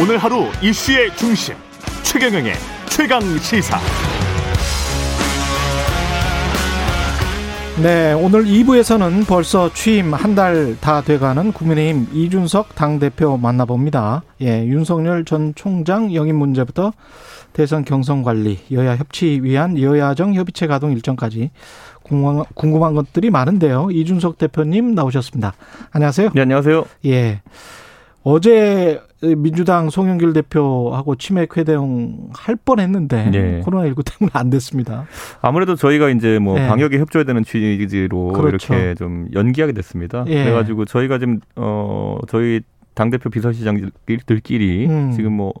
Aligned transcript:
오늘 0.00 0.18
하루 0.18 0.46
이슈의 0.62 1.14
중심 1.16 1.54
최경영의 2.02 2.54
최강 2.88 3.20
시사. 3.38 3.78
네, 7.82 8.12
오늘 8.12 8.44
2부에서는 8.44 9.26
벌써 9.26 9.72
취임 9.72 10.12
한 10.12 10.34
달 10.34 10.76
다 10.80 11.00
돼가는 11.00 11.52
국민의힘 11.52 12.08
이준석 12.12 12.74
당대표 12.74 13.36
만나봅니다. 13.38 14.22
예, 14.42 14.64
윤석열 14.66 15.24
전 15.24 15.54
총장 15.54 16.14
영입 16.14 16.34
문제부터 16.34 16.92
대선 17.52 17.84
경선 17.84 18.22
관리, 18.22 18.58
여야 18.70 18.96
협치 18.96 19.40
위한 19.42 19.78
여야정 19.80 20.34
협의체 20.34 20.66
가동 20.66 20.92
일정까지 20.92 21.50
궁금한, 22.02 22.94
것들이 22.94 23.30
많은데요. 23.30 23.90
이준석 23.92 24.36
대표님 24.38 24.94
나오셨습니다. 24.94 25.54
안녕하세요. 25.92 26.30
네, 26.34 26.42
안녕하세요. 26.42 26.84
예. 27.06 27.40
어제 28.22 29.00
민주당 29.36 29.90
송영길 29.90 30.32
대표하고 30.32 31.14
치맥 31.16 31.56
회대용 31.56 32.30
할 32.32 32.56
뻔했는데 32.56 33.30
네. 33.30 33.60
코로나19 33.64 34.04
때문에 34.04 34.30
안 34.32 34.50
됐습니다. 34.50 35.06
아무래도 35.40 35.74
저희가 35.74 36.10
이제 36.10 36.38
뭐 36.38 36.58
네. 36.58 36.68
방역에 36.68 36.98
협조해야 36.98 37.24
되는 37.24 37.42
취지로 37.42 38.32
그렇죠. 38.32 38.74
이렇게 38.74 38.94
좀 38.94 39.28
연기하게 39.32 39.72
됐습니다. 39.72 40.24
예. 40.28 40.44
그래가지고 40.44 40.84
저희가 40.84 41.18
지금 41.18 41.40
어 41.56 42.18
저희 42.28 42.60
당 42.94 43.10
대표 43.10 43.30
비서실장들끼리 43.30 44.86
음. 44.86 45.12
지금 45.12 45.32
뭐 45.32 45.52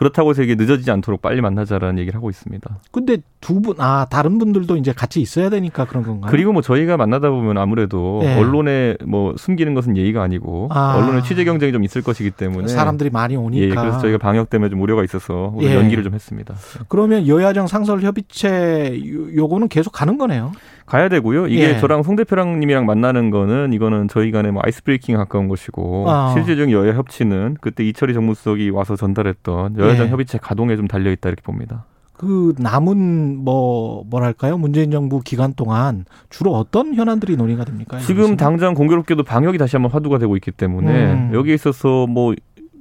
그렇다고 0.00 0.30
해서 0.30 0.42
이게 0.42 0.54
늦어지지 0.54 0.90
않도록 0.90 1.20
빨리 1.20 1.42
만나자라는 1.42 1.98
얘기를 1.98 2.16
하고 2.16 2.30
있습니다. 2.30 2.78
근데 2.90 3.18
두 3.42 3.60
분, 3.60 3.74
아, 3.76 4.06
다른 4.08 4.38
분들도 4.38 4.78
이제 4.78 4.94
같이 4.94 5.20
있어야 5.20 5.50
되니까 5.50 5.84
그런 5.84 6.02
건가요? 6.04 6.30
그리고 6.30 6.54
뭐 6.54 6.62
저희가 6.62 6.96
만나다 6.96 7.28
보면 7.28 7.58
아무래도 7.58 8.20
네. 8.22 8.38
언론에 8.38 8.96
뭐 9.06 9.34
숨기는 9.36 9.74
것은 9.74 9.98
예의가 9.98 10.22
아니고 10.22 10.68
아. 10.70 10.96
언론의 10.96 11.22
취재 11.24 11.44
경쟁이 11.44 11.72
좀 11.72 11.84
있을 11.84 12.00
것이기 12.00 12.30
때문에 12.30 12.68
사람들이 12.68 13.10
많이 13.10 13.36
오니까. 13.36 13.62
예, 13.62 13.68
그래서 13.74 13.98
저희가 13.98 14.16
방역 14.16 14.48
때문에 14.48 14.70
좀 14.70 14.80
우려가 14.80 15.04
있어서 15.04 15.54
예. 15.60 15.74
연기를 15.74 16.02
좀 16.02 16.14
했습니다. 16.14 16.54
그러면 16.88 17.28
여야정 17.28 17.66
상설 17.66 18.00
협의체 18.00 18.98
요거는 19.36 19.68
계속 19.68 19.90
가는 19.90 20.16
거네요. 20.16 20.52
가야 20.90 21.08
되고요. 21.08 21.46
이게 21.46 21.70
예. 21.70 21.78
저랑 21.78 22.02
송 22.02 22.16
대표랑님이랑 22.16 22.84
만나는 22.84 23.30
거는 23.30 23.72
이거는 23.72 24.08
저희 24.08 24.32
간에 24.32 24.50
뭐 24.50 24.60
아이스 24.64 24.82
브레이킹에 24.82 25.16
가까운 25.16 25.46
것이고 25.46 26.10
아. 26.10 26.32
실질적인 26.34 26.74
여야 26.74 26.94
협치는 26.94 27.58
그때 27.60 27.84
이철희 27.84 28.12
정무수석이 28.12 28.70
와서 28.70 28.96
전달했던 28.96 29.78
여야정 29.78 30.06
예. 30.06 30.10
협의체 30.10 30.38
가동에 30.38 30.74
좀 30.76 30.88
달려 30.88 31.12
있다 31.12 31.28
이렇게 31.28 31.42
봅니다. 31.42 31.84
그 32.20 32.54
남은 32.58 33.38
뭐 33.38 34.04
뭐랄까요 34.10 34.58
문재인 34.58 34.90
정부 34.90 35.20
기간 35.20 35.54
동안 35.54 36.04
주로 36.28 36.54
어떤 36.54 36.94
현안들이 36.94 37.36
논의가 37.36 37.64
됩니까? 37.64 37.98
지금 38.00 38.36
당장 38.36 38.74
공교롭게도 38.74 39.22
방역이 39.22 39.56
다시 39.56 39.76
한번 39.76 39.92
화두가 39.92 40.18
되고 40.18 40.36
있기 40.36 40.50
때문에 40.50 41.12
음. 41.12 41.30
여기에 41.32 41.54
있어서 41.54 42.06
뭐 42.08 42.34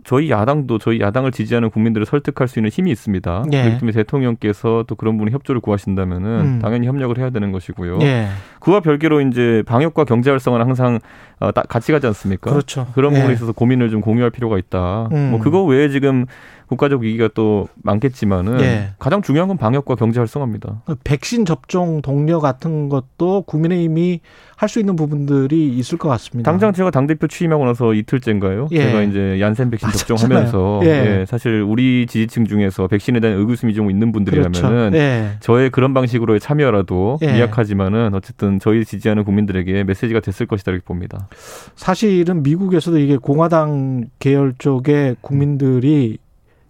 저희 0.09 0.31
야당도 0.31 0.79
저희 0.79 0.99
야당을 1.01 1.31
지지하는 1.31 1.69
국민들을 1.69 2.03
설득할 2.07 2.47
수 2.47 2.57
있는 2.57 2.71
힘이 2.71 2.89
있습니다. 2.89 3.43
예. 3.51 3.61
그렇기 3.61 3.79
때문에 3.79 3.91
대통령께서 3.91 4.83
또 4.87 4.95
그런 4.95 5.19
분이 5.19 5.29
협조를 5.29 5.61
구하신다면은 5.61 6.27
음. 6.27 6.59
당연히 6.59 6.87
협력을 6.87 7.15
해야 7.19 7.29
되는 7.29 7.51
것이고요. 7.51 7.99
예. 8.01 8.29
그와 8.59 8.79
별개로 8.79 9.21
이제 9.21 9.61
방역과 9.67 10.05
경제 10.05 10.31
활성화는 10.31 10.65
항상 10.65 10.99
어, 11.39 11.51
같이 11.51 11.91
가지 11.91 12.07
않습니까? 12.07 12.49
그렇죠. 12.49 12.87
그런 12.95 13.13
부분에 13.13 13.29
예. 13.29 13.33
있어서 13.33 13.51
고민을 13.51 13.91
좀 13.91 14.01
공유할 14.01 14.31
필요가 14.31 14.57
있다. 14.57 15.09
음. 15.11 15.29
뭐 15.29 15.39
그거 15.39 15.63
외에 15.63 15.89
지금 15.89 16.25
국가적 16.69 17.01
위기가 17.01 17.29
또 17.33 17.67
많겠지만은 17.83 18.61
예. 18.61 18.89
가장 18.99 19.21
중요한 19.21 19.47
건 19.47 19.57
방역과 19.57 19.95
경제 19.95 20.19
활성화입니다. 20.19 20.83
백신 21.03 21.45
접종 21.45 22.01
동료 22.01 22.39
같은 22.39 22.89
것도 22.89 23.41
국민의힘이 23.43 24.21
할 24.55 24.69
수 24.69 24.79
있는 24.79 24.95
부분들이 24.95 25.69
있을 25.77 25.97
것 25.97 26.09
같습니다. 26.09 26.49
당장 26.49 26.71
제가 26.71 26.91
당 26.91 27.07
대표 27.07 27.27
취임하고 27.27 27.65
나서 27.65 27.93
이틀째인가요? 27.93 28.67
예. 28.71 28.83
제가 28.83 29.01
이제 29.01 29.39
얀센 29.39 29.69
백신 29.71 29.89
접종하면서 29.89 30.81
예. 30.83 30.87
예. 30.89 31.25
사실 31.25 31.61
우리 31.61 32.05
지지층 32.05 32.45
중에서 32.45 32.87
백신에 32.87 33.19
대한 33.19 33.37
의구심이 33.39 33.73
좀 33.73 33.89
있는 33.89 34.11
분들이라면은 34.11 34.91
그렇죠. 34.91 34.97
예. 34.97 35.31
저의 35.39 35.69
그런 35.71 35.93
방식으로의 35.93 36.39
참여라도 36.39 37.19
예. 37.23 37.33
미약하지만은 37.33 38.13
어쨌든 38.13 38.59
저희 38.59 38.85
지지하는 38.85 39.23
국민들에게 39.23 39.83
메시지가 39.85 40.19
됐을 40.19 40.45
것이다 40.45 40.71
이렇게 40.71 40.85
봅니다. 40.85 41.27
사실은 41.75 42.43
미국에서도 42.43 42.99
이게 42.99 43.17
공화당 43.17 44.05
계열 44.19 44.53
쪽의 44.57 45.15
국민들이 45.21 46.19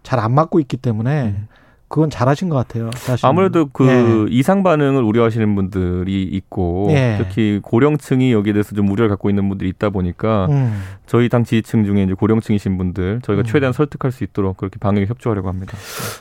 잘 0.10 0.20
안 0.20 0.34
맞고 0.34 0.60
있기 0.62 0.78
때문에 0.78 1.36
음. 1.38 1.48
그건 1.88 2.10
잘하신 2.12 2.50
것 2.50 2.56
같아요. 2.56 2.92
사실. 2.94 3.26
아무래도 3.26 3.68
그 3.72 3.88
예. 3.88 4.26
이상 4.36 4.62
반응을 4.62 5.02
우려하시는 5.02 5.56
분들이 5.56 6.22
있고 6.24 6.88
예. 6.92 7.16
특히 7.18 7.60
고령층이 7.64 8.32
여기에 8.32 8.54
대해서 8.54 8.76
좀 8.76 8.90
우려를 8.90 9.10
갖고 9.10 9.30
있는 9.30 9.50
분들이 9.50 9.70
있다 9.70 9.90
보니까 9.90 10.48
음. 10.52 10.82
저희 11.08 11.30
당 11.30 11.44
지지층 11.44 11.86
중에 11.86 12.04
이제 12.04 12.14
고령층이신 12.14 12.78
분들 12.78 13.22
저희가 13.24 13.42
음. 13.42 13.46
최대한 13.46 13.74
설득할 13.74 14.12
수 14.12 14.24
있도록 14.24 14.58
그렇게 14.58 14.78
방역에 14.80 15.08
협조하려고 15.08 15.48
합니다. 15.48 15.78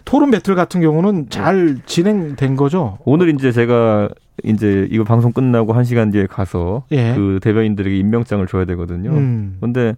토론 0.06 0.30
배틀 0.30 0.54
같은 0.54 0.80
경우는 0.80 1.28
잘 1.28 1.78
진행된 1.84 2.56
거죠? 2.56 2.98
오늘 3.04 3.28
이제 3.34 3.52
제가 3.52 4.08
이제 4.44 4.86
이거 4.90 5.04
방송 5.04 5.32
끝나고 5.32 5.72
한 5.74 5.84
시간 5.84 6.10
뒤에 6.10 6.26
가서 6.26 6.84
예. 6.92 7.14
그 7.14 7.40
대변인들에게 7.42 7.94
임명장을 7.96 8.46
줘야 8.46 8.64
되거든요. 8.64 9.10
음. 9.10 9.58
근데 9.60 9.96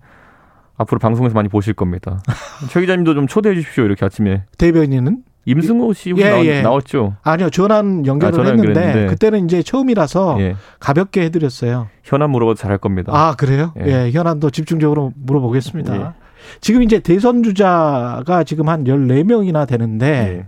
앞으로 0.81 0.99
방송에서 0.99 1.35
많이 1.35 1.49
보실 1.49 1.75
겁니다. 1.75 2.23
최 2.71 2.81
기자님도 2.81 3.15
좀 3.15 3.27
초대해 3.27 3.55
주십시오. 3.55 3.85
이렇게 3.85 4.05
아침에. 4.05 4.45
대변인은? 4.57 5.25
임승호 5.47 5.93
씨 5.95 6.13
예, 6.19 6.45
예. 6.45 6.63
나왔죠. 6.63 7.17
아니요, 7.23 7.49
전화 7.51 7.79
연결을 7.79 8.27
아, 8.27 8.31
전화 8.31 8.51
했는데 8.51 8.69
연결했는데. 8.69 9.07
그때는 9.07 9.45
이제 9.47 9.63
처음이라서 9.63 10.37
예. 10.41 10.57
가볍게 10.79 11.23
해드렸어요. 11.23 11.89
현안 12.05 12.31
물어봐도 12.31 12.57
잘할 12.57 12.79
겁니다. 12.79 13.13
아 13.15 13.35
그래요? 13.37 13.73
예, 13.81 14.07
예 14.07 14.11
현안도 14.11 14.51
집중적으로 14.51 15.13
물어보겠습니다. 15.17 15.97
예. 15.97 16.07
지금 16.61 16.83
이제 16.83 16.99
대선 16.99 17.43
주자가 17.43 18.45
지금 18.45 18.69
한 18.69 18.85
14명이나 18.85 19.67
되는데 19.67 20.07
예. 20.07 20.47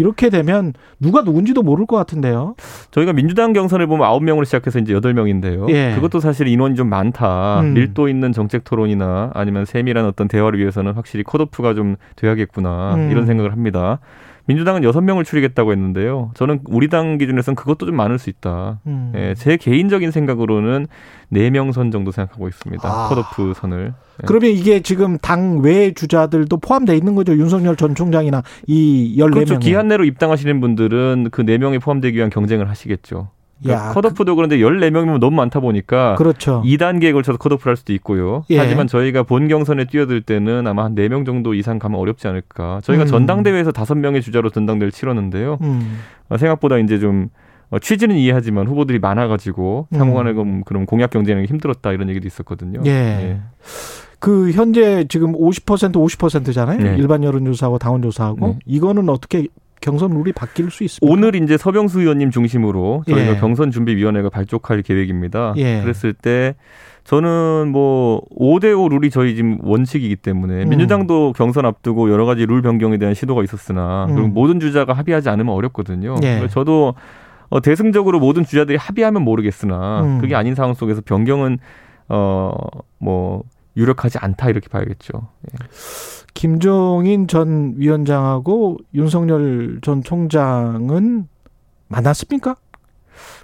이렇게 0.00 0.30
되면 0.30 0.72
누가 0.98 1.20
누군지도 1.22 1.62
모를 1.62 1.86
것 1.86 1.96
같은데요. 1.96 2.54
저희가 2.90 3.12
민주당 3.12 3.52
경선을 3.52 3.86
보면 3.86 4.08
9명으로 4.08 4.44
시작해서 4.46 4.78
이제 4.78 4.94
8명인데요. 4.94 5.68
예. 5.70 5.92
그것도 5.94 6.20
사실 6.20 6.48
인원이 6.48 6.74
좀 6.74 6.88
많다. 6.88 7.60
음. 7.60 7.74
밀도 7.74 8.08
있는 8.08 8.32
정책 8.32 8.64
토론이나 8.64 9.30
아니면 9.34 9.66
세밀한 9.66 10.06
어떤 10.06 10.26
대화를 10.26 10.58
위해서는 10.58 10.92
확실히 10.94 11.22
컷오프가 11.22 11.74
좀 11.74 11.96
돼야겠구나. 12.16 12.94
음. 12.94 13.10
이런 13.10 13.26
생각을 13.26 13.52
합니다. 13.52 14.00
민주당은 14.50 14.82
여섯 14.82 15.00
명을 15.00 15.22
추리겠다고 15.24 15.70
했는데요. 15.70 16.32
저는 16.34 16.60
우리 16.66 16.88
당 16.88 17.18
기준에서는 17.18 17.54
그것도 17.54 17.86
좀 17.86 17.94
많을 17.94 18.18
수 18.18 18.30
있다. 18.30 18.80
음. 18.88 19.12
예, 19.14 19.34
제 19.36 19.56
개인적인 19.56 20.10
생각으로는 20.10 20.88
네 21.28 21.50
명 21.50 21.70
선 21.70 21.92
정도 21.92 22.10
생각하고 22.10 22.48
있습니다. 22.48 22.88
아. 22.88 23.08
컷오프 23.08 23.54
선을. 23.54 23.92
예. 24.22 24.26
그러면 24.26 24.50
이게 24.50 24.80
지금 24.80 25.18
당 25.18 25.60
외 25.62 25.92
주자들도 25.92 26.56
포함되어 26.56 26.96
있는 26.96 27.14
거죠. 27.14 27.32
윤석열 27.36 27.76
전 27.76 27.94
총장이나 27.94 28.42
이 28.66 29.14
14명. 29.18 29.32
그렇죠. 29.34 29.58
기한 29.60 29.86
내로 29.88 30.04
입당하시는 30.04 30.60
분들은 30.60 31.28
그 31.30 31.44
4명이 31.44 31.80
포함되기 31.80 32.16
위한 32.16 32.28
경쟁을 32.30 32.68
하시겠죠. 32.68 33.28
그러니까 33.62 33.92
컷오프도 33.92 34.36
그런데 34.36 34.58
14명이면 34.58 35.18
너무 35.18 35.36
많다 35.36 35.60
보니까 35.60 36.14
그렇죠. 36.16 36.62
2단계에 36.64 37.12
걸쳐서 37.12 37.38
컷오프를 37.38 37.70
할 37.70 37.76
수도 37.76 37.92
있고요. 37.92 38.44
예. 38.50 38.58
하지만 38.58 38.86
저희가 38.86 39.22
본 39.22 39.48
경선에 39.48 39.86
뛰어들 39.86 40.22
때는 40.22 40.66
아마 40.66 40.84
한 40.84 40.94
4명 40.94 41.26
정도 41.26 41.54
이상 41.54 41.78
가면 41.78 41.98
어렵지 41.98 42.26
않을까. 42.28 42.80
저희가 42.82 43.04
음. 43.04 43.06
전당대회에서 43.06 43.72
5명의 43.72 44.22
주자로 44.22 44.50
전당대회를 44.50 44.92
치렀는데요. 44.92 45.58
음. 45.62 45.98
어, 46.28 46.36
생각보다 46.36 46.78
이제 46.78 46.98
좀 46.98 47.28
어, 47.70 47.78
취지는 47.78 48.16
이해하지만 48.16 48.66
후보들이 48.66 48.98
많아가지고 48.98 49.88
상호간에 49.92 50.32
음. 50.32 50.62
그럼 50.64 50.86
공약 50.86 51.10
경쟁이 51.10 51.46
힘들었다 51.46 51.92
이런 51.92 52.08
얘기도 52.08 52.26
있었거든요. 52.26 52.80
예. 52.86 52.90
예. 52.90 53.40
그 54.18 54.50
현재 54.52 55.06
지금 55.08 55.32
50% 55.32 55.94
50%잖아요. 55.94 56.78
네. 56.78 56.96
일반 56.98 57.24
여론조사하고 57.24 57.78
당원조사하고 57.78 58.46
네. 58.46 58.58
이거는 58.66 59.08
어떻게 59.08 59.46
경선 59.80 60.10
룰이 60.14 60.32
바뀔 60.32 60.70
수 60.70 60.84
있습니까? 60.84 61.12
오늘 61.12 61.34
이제 61.34 61.56
서병수 61.56 62.00
의원님 62.00 62.30
중심으로 62.30 63.04
저희가 63.06 63.36
예. 63.36 63.36
경선 63.36 63.70
준비위원회가 63.70 64.30
발족할 64.30 64.82
계획입니다. 64.82 65.54
예. 65.56 65.80
그랬을 65.82 66.12
때 66.12 66.54
저는 67.04 67.68
뭐 67.72 68.22
5대5 68.38 68.90
룰이 68.90 69.10
저희 69.10 69.34
지금 69.34 69.58
원칙이기 69.62 70.16
때문에 70.16 70.64
음. 70.64 70.68
민주당도 70.68 71.32
경선 71.34 71.64
앞두고 71.64 72.10
여러 72.10 72.26
가지 72.26 72.44
룰 72.44 72.62
변경에 72.62 72.98
대한 72.98 73.14
시도가 73.14 73.42
있었으나 73.42 74.06
음. 74.10 74.14
그리고 74.14 74.28
모든 74.28 74.60
주자가 74.60 74.92
합의하지 74.92 75.28
않으면 75.30 75.54
어렵거든요. 75.54 76.16
예. 76.22 76.46
저도 76.50 76.94
어, 77.48 77.60
대승적으로 77.60 78.20
모든 78.20 78.44
주자들이 78.44 78.76
합의하면 78.78 79.22
모르겠으나 79.22 80.02
음. 80.02 80.20
그게 80.20 80.34
아닌 80.34 80.54
상황 80.54 80.74
속에서 80.74 81.00
변경은 81.04 81.58
어뭐 82.08 83.44
유력하지 83.76 84.18
않다 84.18 84.48
이렇게 84.50 84.68
봐야겠죠. 84.68 85.28
예. 85.52 85.66
김종인 86.34 87.26
전 87.28 87.74
위원장하고 87.76 88.78
윤석열 88.94 89.80
전 89.82 90.02
총장은 90.02 91.28
만났습니까? 91.88 92.56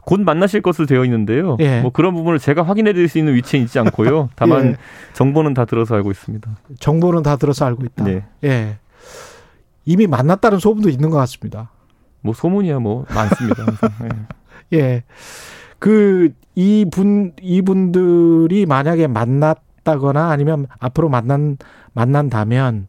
곧 0.05 0.21
만나실 0.21 0.63
것으로 0.63 0.87
되어 0.87 1.05
있는데요. 1.05 1.57
예. 1.61 1.81
뭐 1.81 1.91
그런 1.91 2.15
부분을 2.15 2.39
제가 2.39 2.63
확인해 2.63 2.93
드릴 2.93 3.09
수 3.09 3.19
있는 3.19 3.35
위치에 3.35 3.61
있지 3.61 3.79
않고요. 3.79 4.31
다만 4.37 4.67
예. 4.67 4.77
정보는 5.15 5.53
다 5.55 5.65
들어서 5.65 5.97
알고 5.97 6.11
있습니다. 6.11 6.49
정보는 6.79 7.23
다 7.23 7.37
들어서 7.37 7.67
알고 7.67 7.85
있다. 7.85 8.05
네. 8.05 8.25
예. 8.45 8.79
이미 9.85 10.07
만났다는 10.07 10.59
소문도 10.59 10.89
있는 10.89 11.11
것 11.11 11.17
같습니다. 11.19 11.71
뭐 12.21 12.35
소문이야 12.35 12.79
뭐 12.79 13.05
많습니다. 13.13 13.65
예. 14.73 14.79
예. 14.79 15.05
그 15.79 16.33
이분 16.55 17.33
이분들이 17.43 18.65
만약에 18.65 19.09
만났 19.09 19.66
만났다거나 19.87 20.31
아니면 20.31 20.67
앞으로 20.81 21.09
만난 21.09 21.57
만난다면 21.95 22.89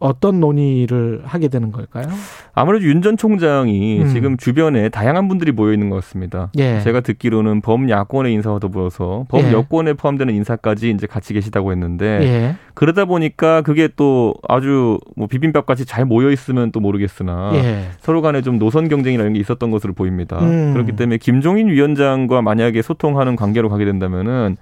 어떤 0.00 0.38
논의를 0.38 1.22
하게 1.24 1.48
되는 1.48 1.72
걸까요? 1.72 2.06
아무래도 2.54 2.84
윤 2.84 3.02
전 3.02 3.16
총장이 3.16 4.02
음. 4.02 4.08
지금 4.08 4.36
주변에 4.36 4.88
다양한 4.90 5.26
분들이 5.26 5.50
모여 5.50 5.72
있는 5.72 5.90
것 5.90 5.96
같습니다. 5.96 6.52
예. 6.56 6.78
제가 6.82 7.00
듣기로는 7.00 7.62
범야권의 7.62 8.32
인사와 8.32 8.60
더불어서 8.60 9.26
범여권에 9.28 9.90
예. 9.90 9.94
포함되는 9.94 10.32
인사까지 10.36 10.90
이제 10.90 11.08
같이 11.08 11.34
계시다고 11.34 11.72
했는데 11.72 12.06
예. 12.22 12.56
그러다 12.74 13.06
보니까 13.06 13.62
그게 13.62 13.88
또 13.96 14.34
아주 14.48 14.98
뭐 15.16 15.26
비빔밥 15.26 15.66
같이 15.66 15.84
잘 15.84 16.04
모여 16.04 16.30
있으면 16.30 16.70
또 16.70 16.78
모르겠으나 16.78 17.50
예. 17.54 17.88
서로 17.98 18.22
간에 18.22 18.40
좀 18.40 18.60
노선 18.60 18.88
경쟁이라는 18.88 19.32
게 19.32 19.40
있었던 19.40 19.72
것으로 19.72 19.94
보입니다. 19.94 20.38
음. 20.38 20.74
그렇기 20.74 20.92
때문에 20.94 21.18
김종인 21.18 21.66
위원장과 21.70 22.40
만약에 22.42 22.82
소통하는 22.82 23.34
관계로 23.34 23.68
가게 23.68 23.84
된다면은 23.84 24.58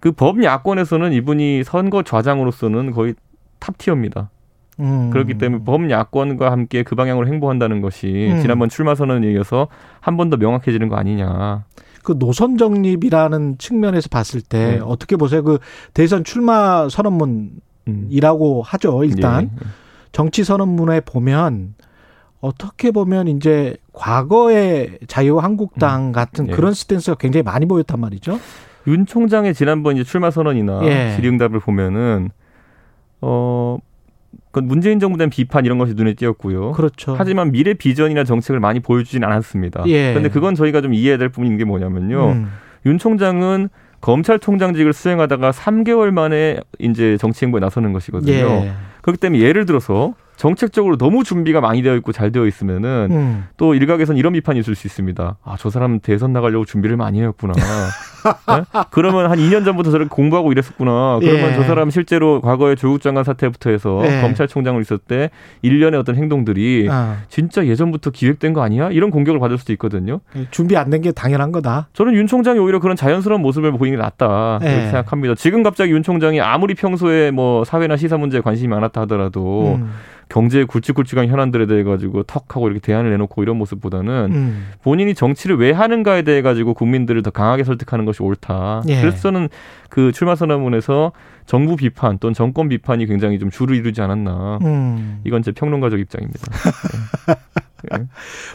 그 0.00 0.12
범야권에서는 0.12 1.12
이분이 1.12 1.64
선거 1.64 2.02
좌장으로서는 2.02 2.92
거의 2.92 3.14
탑티어입니다. 3.60 4.30
음. 4.80 5.10
그렇기 5.10 5.38
때문에 5.38 5.64
범 5.64 5.90
야권과 5.90 6.52
함께 6.52 6.82
그 6.82 6.94
방향으로 6.94 7.26
행보한다는 7.28 7.80
것이 7.80 8.28
음. 8.30 8.40
지난번 8.42 8.68
출마 8.68 8.94
선언에 8.94 9.32
이어서 9.32 9.68
한 10.00 10.16
번 10.16 10.28
더 10.30 10.36
명확해지는 10.36 10.88
거 10.88 10.96
아니냐. 10.96 11.64
그 12.02 12.18
노선 12.18 12.56
정립이라는 12.58 13.58
측면에서 13.58 14.08
봤을 14.10 14.40
때 14.40 14.76
네. 14.76 14.80
어떻게 14.84 15.16
보세요? 15.16 15.42
그 15.42 15.58
대선 15.94 16.22
출마 16.24 16.88
선언문이라고 16.88 18.60
음. 18.60 18.62
하죠. 18.64 19.02
일단 19.04 19.44
예. 19.44 19.66
정치 20.12 20.44
선언문에 20.44 21.00
보면 21.00 21.74
어떻게 22.40 22.90
보면 22.90 23.28
이제 23.28 23.76
과거의 23.92 24.98
자유한국당 25.08 26.08
음. 26.08 26.12
같은 26.12 26.48
예. 26.48 26.52
그런 26.52 26.74
스탠스가 26.74 27.16
굉장히 27.16 27.42
많이 27.42 27.66
보였단 27.66 27.98
말이죠. 27.98 28.38
윤 28.86 29.06
총장의 29.06 29.54
지난번 29.54 29.96
이제 29.96 30.04
출마 30.04 30.30
선언이나 30.30 30.80
예. 30.84 31.14
질의응답을 31.16 31.60
보면은 31.60 32.30
어 33.20 33.78
그건 34.50 34.68
문재인 34.68 34.98
정부에 35.00 35.18
대한 35.18 35.30
비판 35.30 35.64
이런 35.64 35.78
것이 35.78 35.94
눈에 35.94 36.14
띄었고요. 36.14 36.72
그렇죠. 36.72 37.14
하지만 37.18 37.52
미래 37.52 37.74
비전이나 37.74 38.24
정책을 38.24 38.60
많이 38.60 38.80
보여주진 38.80 39.24
않았습니다. 39.24 39.84
예. 39.86 40.10
그런데 40.10 40.30
그건 40.30 40.54
저희가 40.54 40.80
좀 40.80 40.94
이해해야 40.94 41.18
될 41.18 41.28
부분인 41.28 41.56
게 41.58 41.64
뭐냐면요. 41.64 42.32
음. 42.32 42.52
윤 42.86 42.98
총장은 42.98 43.68
검찰총장직을 44.00 44.92
수행하다가 44.92 45.50
3개월 45.50 46.10
만에 46.10 46.60
이제 46.78 47.16
정치 47.18 47.44
행보에 47.44 47.60
나서는 47.60 47.92
것이거든요. 47.92 48.32
예. 48.32 48.72
그렇기 49.02 49.18
때문에 49.18 49.42
예를 49.42 49.66
들어서 49.66 50.14
정책적으로 50.36 50.96
너무 50.96 51.24
준비가 51.24 51.60
많이 51.60 51.82
되어 51.82 51.94
있고 51.96 52.12
잘 52.12 52.30
되어 52.30 52.46
있으면은 52.46 53.08
음. 53.10 53.44
또 53.56 53.74
일각에서는 53.74 54.18
이런 54.18 54.32
비판이 54.34 54.60
있을 54.60 54.74
수 54.74 54.86
있습니다. 54.86 55.36
아, 55.42 55.56
저 55.58 55.70
사람 55.70 55.98
대선 56.00 56.32
나가려고 56.32 56.64
준비를 56.64 56.96
많이 56.96 57.20
해왔구나. 57.20 57.52
네? 57.56 58.64
그러면 58.90 59.30
한 59.30 59.38
2년 59.38 59.64
전부터 59.64 59.90
저렇게 59.90 60.08
공부하고 60.08 60.50
이랬었구나. 60.52 61.18
그러면 61.20 61.50
예. 61.52 61.54
저 61.54 61.62
사람 61.62 61.90
실제로 61.90 62.40
과거에 62.40 62.74
조국 62.74 63.00
장관 63.00 63.22
사태부터 63.24 63.70
해서 63.70 64.02
예. 64.04 64.20
검찰총장으로 64.20 64.80
있었을 64.82 64.98
때 65.06 65.30
일련의 65.62 65.98
어떤 66.00 66.16
행동들이 66.16 66.88
아. 66.90 67.18
진짜 67.28 67.64
예전부터 67.66 68.10
기획된 68.10 68.52
거 68.52 68.62
아니야? 68.62 68.90
이런 68.90 69.10
공격을 69.10 69.38
받을 69.40 69.58
수도 69.58 69.72
있거든요. 69.74 70.20
예, 70.36 70.46
준비 70.50 70.76
안 70.76 70.90
된 70.90 71.00
게 71.02 71.12
당연한 71.12 71.52
거다. 71.52 71.88
저는 71.92 72.14
윤 72.14 72.26
총장이 72.26 72.58
오히려 72.58 72.78
그런 72.80 72.96
자연스러운 72.96 73.42
모습을 73.42 73.72
보이는 73.72 73.98
게 73.98 74.02
낫다. 74.02 74.58
예. 74.62 74.66
생각합니다. 74.86 75.34
지금 75.36 75.62
갑자기 75.62 75.92
윤 75.92 76.02
총장이 76.02 76.40
아무리 76.40 76.74
평소에 76.74 77.30
뭐 77.30 77.64
사회나 77.64 77.96
시사 77.96 78.16
문제에 78.16 78.40
관심이 78.40 78.68
많았다 78.68 79.02
하더라도 79.02 79.76
음. 79.78 79.92
경제의 80.28 80.66
굵직굵직한 80.66 81.28
현안들에 81.28 81.66
대해 81.66 81.84
가지고 81.84 82.22
턱하고 82.24 82.66
이렇게 82.66 82.80
대안을 82.80 83.10
내놓고 83.10 83.42
이런 83.42 83.56
모습보다는 83.58 84.28
음. 84.32 84.68
본인이 84.82 85.14
정치를 85.14 85.56
왜 85.56 85.70
하는가에 85.72 86.22
대해 86.22 86.42
가지고 86.42 86.74
국민들을 86.74 87.22
더 87.22 87.30
강하게 87.30 87.62
설득하는 87.64 88.04
것이 88.04 88.22
옳다. 88.22 88.82
예. 88.88 89.00
그래서 89.00 89.18
저는 89.18 89.48
그 89.88 90.10
출마 90.12 90.34
선언문에서 90.34 91.12
정부 91.46 91.76
비판 91.76 92.18
또는 92.18 92.34
정권 92.34 92.68
비판이 92.68 93.06
굉장히 93.06 93.38
좀 93.38 93.50
주를 93.50 93.76
이루지 93.76 94.00
않았나. 94.02 94.58
음. 94.62 95.20
이건 95.24 95.42
제 95.42 95.52
평론가적 95.52 96.00
입장입니다. 96.00 96.40
네. 97.92 98.04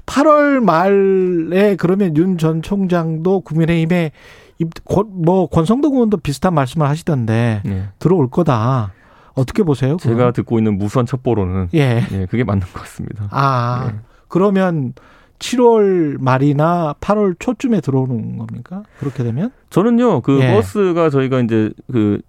8월 0.06 0.60
말에 0.62 1.76
그러면 1.78 2.18
윤 2.18 2.38
전 2.38 2.62
총장도 2.62 3.42
국민의힘에 3.42 4.12
뭐 5.10 5.48
권성도 5.48 5.90
의원도 5.94 6.18
비슷한 6.18 6.54
말씀을 6.54 6.88
하시던데 6.88 7.62
네. 7.64 7.84
들어올 8.00 8.30
거다. 8.30 8.92
어떻게 9.33 9.63
보세요? 9.63 9.98
그건? 9.98 10.18
제가 10.18 10.31
듣고 10.31 10.57
있는 10.60 10.78
무수한 10.78 11.06
첩보로는 11.06 11.69
예. 11.74 12.04
예, 12.12 12.25
그게 12.25 12.44
맞는 12.44 12.68
것 12.68 12.74
같습니다. 12.81 13.28
아 13.31 13.89
예. 13.92 14.00
그러면 14.28 14.94
7월 15.39 16.22
말이나 16.22 16.95
8월 17.01 17.36
초쯤에 17.39 17.81
들어오는 17.81 18.38
겁니까? 18.38 18.83
그렇게 19.00 19.24
되면? 19.24 19.51
저는요 19.69 20.22
그 20.22 20.39
예. 20.42 20.54
버스가 20.54 21.10
저희가 21.10 21.39
이제 21.42 21.72
그 21.92 22.22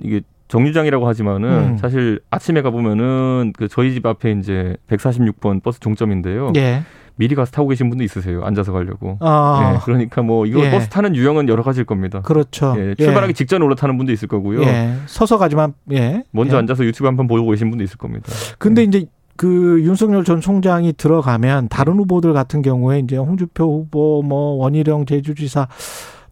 이게 0.00 0.20
정류장이라고 0.48 1.06
하지만은 1.06 1.48
음. 1.50 1.76
사실 1.76 2.20
아침에 2.30 2.62
가 2.62 2.70
보면은 2.70 3.52
그 3.56 3.68
저희 3.68 3.92
집 3.92 4.06
앞에 4.06 4.32
이제 4.32 4.76
146번 4.88 5.62
버스 5.62 5.78
종점인데요. 5.80 6.52
예. 6.56 6.82
미리 7.18 7.34
가서 7.34 7.50
타고 7.50 7.68
계신 7.68 7.90
분도 7.90 8.02
있으세요. 8.04 8.42
앉아서 8.44 8.72
가려고. 8.72 9.18
아. 9.20 9.72
네, 9.74 9.78
그러니까 9.84 10.22
뭐 10.22 10.46
이거 10.46 10.60
예. 10.60 10.70
버스 10.70 10.88
타는 10.88 11.14
유형은 11.16 11.48
여러 11.48 11.62
가지일 11.62 11.84
겁니다. 11.84 12.22
그렇죠. 12.22 12.74
예, 12.78 12.94
출발하기 12.94 13.30
예. 13.30 13.32
직전에 13.34 13.64
올라타는 13.64 13.98
분도 13.98 14.12
있을 14.12 14.28
거고요. 14.28 14.62
예. 14.62 14.94
서서 15.06 15.36
가지만 15.36 15.74
예. 15.92 16.22
먼저 16.30 16.56
예. 16.56 16.58
앉아서 16.60 16.84
유튜브 16.84 17.06
한 17.06 17.16
번 17.16 17.26
보고 17.26 17.50
계신 17.50 17.68
분도 17.70 17.82
있을 17.84 17.98
겁니다. 17.98 18.26
근데 18.58 18.84
이제 18.84 19.06
그 19.36 19.80
윤석열 19.82 20.24
전 20.24 20.40
총장이 20.40 20.92
들어가면 20.94 21.68
다른 21.68 21.94
후보들 21.98 22.32
같은 22.32 22.62
경우에 22.62 23.00
이제 23.00 23.16
홍준표 23.16 23.64
후보 23.64 24.22
뭐 24.24 24.54
원희룡 24.56 25.06
제주지사 25.06 25.68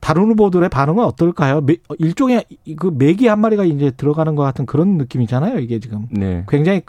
다른 0.01 0.25
후보들의 0.31 0.69
반응은 0.69 1.05
어떨까요? 1.05 1.65
일종의 1.99 2.45
그 2.77 2.93
메기 2.97 3.27
한 3.27 3.41
마리가 3.41 3.65
이제 3.65 3.91
들어가는 3.91 4.37
것 4.37 4.43
같은 4.45 4.67
그런 4.67 4.99
느낌이잖아요. 4.99 5.59
이게 5.59 5.81
지금 5.81 6.07
네. 6.11 6.45
굉장히 6.49 6.83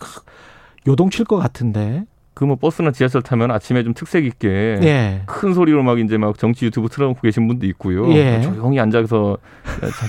요동칠 0.88 1.26
것 1.26 1.38
같은데. 1.38 2.06
그 2.38 2.46
뭐 2.46 2.56
버스나 2.56 2.92
지하철 2.92 3.24
타면 3.24 3.50
아침에 3.50 3.84
좀 3.84 3.96
특색 3.96 4.24
있게 4.26 4.48
예. 4.84 5.22
큰 5.26 5.56
소리로 5.56 5.82
막 5.82 6.00
이제 6.00 6.20
막 6.20 6.38
정치 6.38 6.66
유튜브 6.66 6.88
틀어놓고 6.88 7.20
계신 7.22 7.48
분도 7.48 7.66
있고요. 7.66 8.14
예. 8.14 8.42
조용히 8.42 8.80
앉아서 8.80 9.40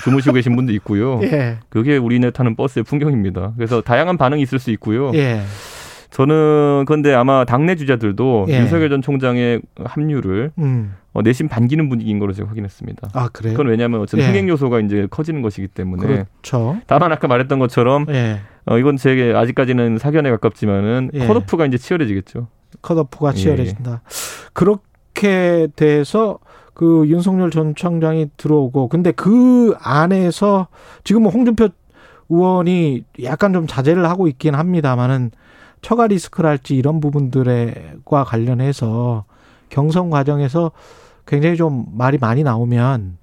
주무시고 0.04 0.34
계신 0.34 0.54
분도 0.54 0.75
있고요. 0.75 1.20
예. 1.25 1.56
그게 1.70 1.96
우리네 1.96 2.32
타는 2.32 2.54
버스의 2.54 2.82
풍경입니다. 2.84 3.54
그래서 3.56 3.80
다양한 3.80 4.19
반응이 4.19 4.42
있을 4.42 4.58
수 4.58 4.70
있고요. 4.72 5.10
예. 5.14 5.40
저는 6.10 6.84
그런데 6.86 7.14
아마 7.14 7.46
당내 7.46 7.76
주자들도 7.76 8.46
예. 8.50 8.58
윤석열 8.58 8.90
전 8.90 9.00
총장의 9.00 9.62
합류를 9.84 10.52
음. 10.58 10.96
어, 11.14 11.22
내심 11.22 11.48
반기는 11.48 11.88
분위기인 11.88 12.19
걸로 12.19 12.34
제가 12.34 12.48
확인했습니다. 12.50 13.08
아 13.14 13.28
그래요? 13.32 13.54
그건 13.54 13.69
왜냐하면 13.69 14.00
어쨌든 14.02 14.20
예. 14.24 14.28
흥행 14.28 14.48
요소가 14.48 14.81
이제 14.81 15.06
커지는 15.10 15.40
것이기 15.42 15.69
때문에. 15.69 16.06
그렇죠. 16.06 16.76
다만 16.86 17.10
아까 17.10 17.26
말했던 17.26 17.58
것처럼 17.58 18.05
예. 18.10 18.41
어, 18.69 18.79
이건 18.79 18.96
제게 18.96 19.32
아직까지는 19.34 19.98
사견에 19.98 20.31
가깝지만은 20.31 21.10
예. 21.15 21.27
컷오프가 21.27 21.67
이제 21.67 21.79
치열해지겠죠. 21.79 22.48
컷오프가 22.82 23.32
치열해진다. 23.32 23.93
예. 23.93 23.98
그렇게 24.53 25.69
돼서 25.75 26.39
그 26.75 27.05
윤석열 27.08 27.51
전 27.51 27.75
총장이 27.75 28.31
들어오고 28.37 28.89
근데 28.89 29.10
그 29.10 29.75
안에서 29.81 30.69
지금 31.03 31.22
뭐 31.22 31.32
홍준표 31.32 31.69
의원이 32.29 33.05
약간 33.25 33.53
좀 33.53 33.67
자제를 33.67 34.08
하고 34.08 34.29
있긴 34.29 34.55
합니다만은 34.55 35.31
처가 35.81 36.06
리스크랄지 36.08 36.77
이런 36.77 37.01
부분들과 37.01 38.25
관련해서 38.25 39.25
경선 39.70 40.10
과정에서 40.10 40.72
굉장히 41.27 41.56
좀 41.56 41.87
말이 41.93 42.19
많이 42.19 42.43
나오면 42.43 43.18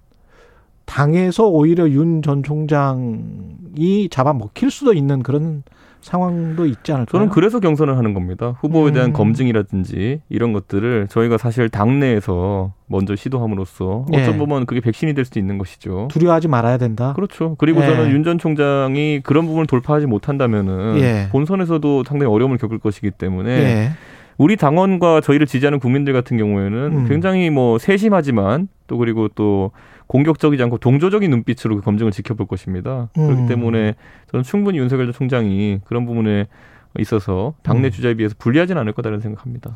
당에서 0.85 1.47
오히려 1.47 1.89
윤 1.89 2.21
전 2.21 2.43
총장이 2.43 4.09
잡아먹힐 4.09 4.69
수도 4.71 4.93
있는 4.93 5.21
그런 5.23 5.63
상황도 6.01 6.67
있지 6.67 6.91
않을까요? 6.91 7.05
저는 7.11 7.29
그래서 7.29 7.59
경선을 7.59 7.97
하는 7.97 8.13
겁니다. 8.13 8.55
후보에 8.61 8.91
대한 8.91 9.09
음. 9.09 9.13
검증이라든지 9.13 10.21
이런 10.29 10.53
것들을 10.53 11.07
저희가 11.09 11.39
사실 11.39 11.67
당내에서 11.69 12.73
먼저 12.85 13.15
시도함으로써 13.15 14.05
예. 14.13 14.21
어떤 14.21 14.37
보면 14.37 14.67
그게 14.67 14.81
백신이 14.81 15.15
될 15.15 15.25
수도 15.25 15.39
있는 15.39 15.57
것이죠. 15.57 16.07
두려워하지 16.11 16.47
말아야 16.47 16.77
된다. 16.77 17.13
그렇죠. 17.15 17.55
그리고 17.57 17.81
예. 17.81 17.87
저는 17.87 18.11
윤 18.11 18.23
전 18.23 18.37
총장이 18.37 19.21
그런 19.23 19.45
부분을 19.47 19.65
돌파하지 19.65 20.05
못한다면은 20.05 20.97
예. 20.99 21.27
본선에서도 21.31 22.03
상당히 22.05 22.31
어려움을 22.31 22.57
겪을 22.59 22.77
것이기 22.77 23.09
때문에 23.11 23.49
예. 23.51 23.89
우리 24.37 24.57
당원과 24.57 25.21
저희를 25.21 25.47
지지하는 25.47 25.79
국민들 25.79 26.13
같은 26.13 26.37
경우에는 26.37 26.77
음. 26.77 27.07
굉장히 27.07 27.49
뭐 27.49 27.79
세심하지만 27.79 28.67
또 28.85 28.97
그리고 28.99 29.27
또 29.29 29.71
공격적이지 30.07 30.61
않고 30.63 30.77
동조적인 30.77 31.29
눈빛으로 31.31 31.75
그 31.77 31.81
검증을 31.81 32.11
지켜볼 32.11 32.47
것입니다. 32.47 33.09
음. 33.17 33.27
그렇기 33.27 33.47
때문에 33.47 33.95
저는 34.31 34.43
충분히 34.43 34.77
윤석열 34.77 35.11
총장이 35.11 35.79
그런 35.85 36.05
부분에 36.05 36.47
있어서 36.99 37.55
당내 37.63 37.87
음. 37.87 37.91
주자에 37.91 38.13
비해서 38.13 38.35
불리하지는 38.37 38.79
않을 38.81 38.93
거다라는 38.93 39.21
생각합니다. 39.21 39.75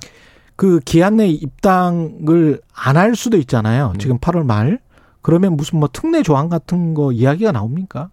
그 0.56 0.80
기한 0.82 1.18
내 1.18 1.28
입당을 1.28 2.60
안 2.74 2.98
할 2.98 3.16
수도 3.16 3.38
있잖아요. 3.38 3.92
네. 3.94 3.98
지금 4.00 4.18
8월 4.20 4.46
말. 4.46 4.80
그러면 5.22 5.56
무슨 5.58 5.80
뭐 5.80 5.90
특례 5.92 6.22
조항 6.24 6.50
같은 6.50 6.94
거 6.94 7.12
이야기가 7.12 7.52
나옵니까? 7.52 8.10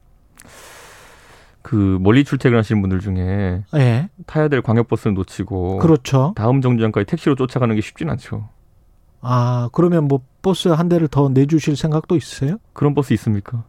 그 1.62 1.98
멀리 2.00 2.22
출퇴근하시는 2.24 2.80
분들 2.80 3.00
중에 3.00 3.62
네. 3.72 4.08
타야 4.26 4.46
될 4.48 4.62
광역버스를 4.62 5.14
놓치고 5.14 5.78
그렇죠. 5.78 6.32
다음 6.36 6.60
정류장까지 6.60 7.06
택시로 7.06 7.34
쫓아가는 7.34 7.74
게 7.74 7.80
쉽진 7.80 8.08
않죠. 8.10 8.48
아 9.26 9.68
그러면 9.72 10.04
뭐 10.08 10.20
버스 10.42 10.68
한 10.68 10.88
대를 10.88 11.08
더 11.08 11.28
내주실 11.28 11.76
생각도 11.76 12.16
있으세요? 12.16 12.56
그런 12.72 12.94
버스 12.94 13.12
있습니까? 13.14 13.64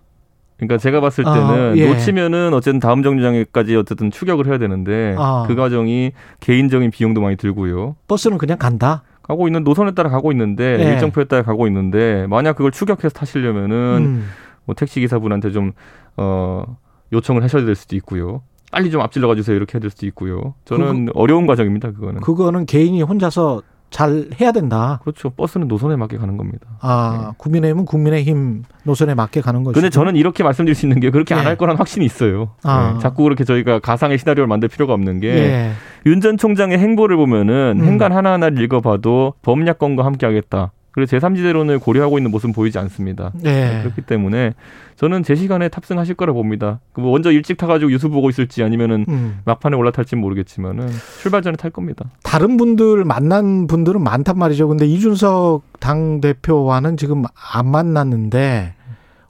그러니까 0.57 0.77
제가 0.77 1.01
봤을 1.01 1.23
때는 1.23 1.39
아, 1.39 1.75
예. 1.75 1.87
놓치면은 1.87 2.53
어쨌든 2.53 2.79
다음 2.79 3.03
정류장에까지 3.03 3.75
어쨌든 3.75 4.09
추격을 4.09 4.47
해야 4.47 4.57
되는데 4.57 5.15
아. 5.17 5.45
그 5.47 5.55
과정이 5.55 6.13
개인적인 6.39 6.89
비용도 6.91 7.21
많이 7.21 7.35
들고요. 7.35 7.95
버스는 8.07 8.37
그냥 8.37 8.57
간다. 8.57 9.03
가고 9.21 9.47
있는 9.47 9.63
노선에 9.63 9.91
따라 9.91 10.09
가고 10.09 10.31
있는데 10.31 10.77
예. 10.79 10.93
일정표에 10.93 11.25
따라 11.25 11.43
가고 11.43 11.67
있는데 11.67 12.25
만약 12.27 12.55
그걸 12.55 12.71
추격해서 12.71 13.09
타시려면은 13.09 13.75
음. 13.97 14.27
뭐 14.65 14.73
택시 14.75 14.99
기사분한테 14.99 15.51
좀 15.51 15.73
어 16.17 16.77
요청을 17.13 17.43
하셔야 17.43 17.63
될 17.63 17.75
수도 17.75 17.95
있고요. 17.95 18.41
빨리 18.71 18.91
좀 18.91 19.01
앞질러 19.01 19.27
가주세요 19.29 19.55
이렇게 19.55 19.75
해야 19.75 19.79
될 19.79 19.89
수도 19.89 20.05
있고요. 20.07 20.55
저는 20.65 21.05
그거, 21.05 21.19
어려운 21.19 21.47
과정입니다 21.47 21.91
그거는. 21.91 22.19
그거는 22.19 22.65
개인이 22.65 23.01
혼자서 23.01 23.61
잘 23.89 24.25
해야 24.39 24.51
된다. 24.51 25.00
그렇죠. 25.01 25.29
버스는 25.29 25.67
노선에 25.67 25.96
맞게 25.96 26.17
가는 26.17 26.38
겁니다. 26.38 26.67
아, 26.82 27.27
네. 27.29 27.34
국민의힘은 27.38 27.86
국민의힘 27.86 28.63
노선에 28.84 29.15
맞게 29.15 29.41
가는 29.41 29.63
거죠. 29.63 29.74
근데 29.74 29.89
저는 29.89 30.15
이렇게 30.15 30.44
말씀드릴 30.44 30.75
수 30.75 30.86
있는 30.86 31.00
게 31.00 31.10
그렇게 31.10 31.34
네. 31.36 31.41
안할 31.41 31.56
거란 31.56 31.77
확신이 31.77 32.06
있어요. 32.06 32.51
아. 32.63 32.94
네. 32.94 33.00
자꾸 33.00 33.24
그렇게 33.24 33.44
저희가 33.44 33.79
가상의 33.79 34.17
시나리오를 34.17 34.48
만들 34.48 34.67
필요가 34.70 34.94
없는 34.94 35.22
게윤전 35.22 36.38
총장의 36.38 36.77
행보를 36.79 37.15
보면은 37.17 37.79
음. 37.79 37.86
행간 37.86 38.12
하나하나를 38.12 38.62
읽어봐도 38.62 39.34
범야권과 39.41 40.06
함께 40.06 40.25
하겠다. 40.25 40.72
그리고 40.98 41.16
제3지대론을 41.16 41.80
고려하고 41.80 42.18
있는 42.18 42.32
모습은 42.32 42.54
보이지 42.54 42.80
않습니다. 42.80 43.32
네. 43.36 43.82
그렇기 43.84 44.01
때문에 44.01 44.56
저는 44.96 45.22
제 45.22 45.36
시간에 45.36 45.70
탑승하실 45.70 46.16
거라 46.16 46.34
봅니다. 46.34 46.80
뭐 46.96 47.12
먼저 47.12 47.32
일찍 47.32 47.56
타가지고 47.58 47.92
뉴스 47.92 48.08
보고 48.08 48.32
있을지 48.32 48.63
아니면은 48.63 49.06
음. 49.08 49.38
막판에 49.46 49.75
올라탈지는 49.77 50.20
모르겠지만은 50.20 50.89
출발 51.22 51.44
전에 51.44 51.56
탈 51.56 51.70
겁니다. 51.70 52.06
다른 52.24 52.58
분들 52.58 53.06
만난 53.06 53.68
분들은 53.68 54.04
많단 54.04 54.39
말이죠. 54.39 54.68
근데 54.70 54.88
이준석 54.88 55.62
당 55.80 56.20
대표와는 56.20 56.98
지금 56.98 57.25
안 57.54 57.70
만났는데 57.70 58.74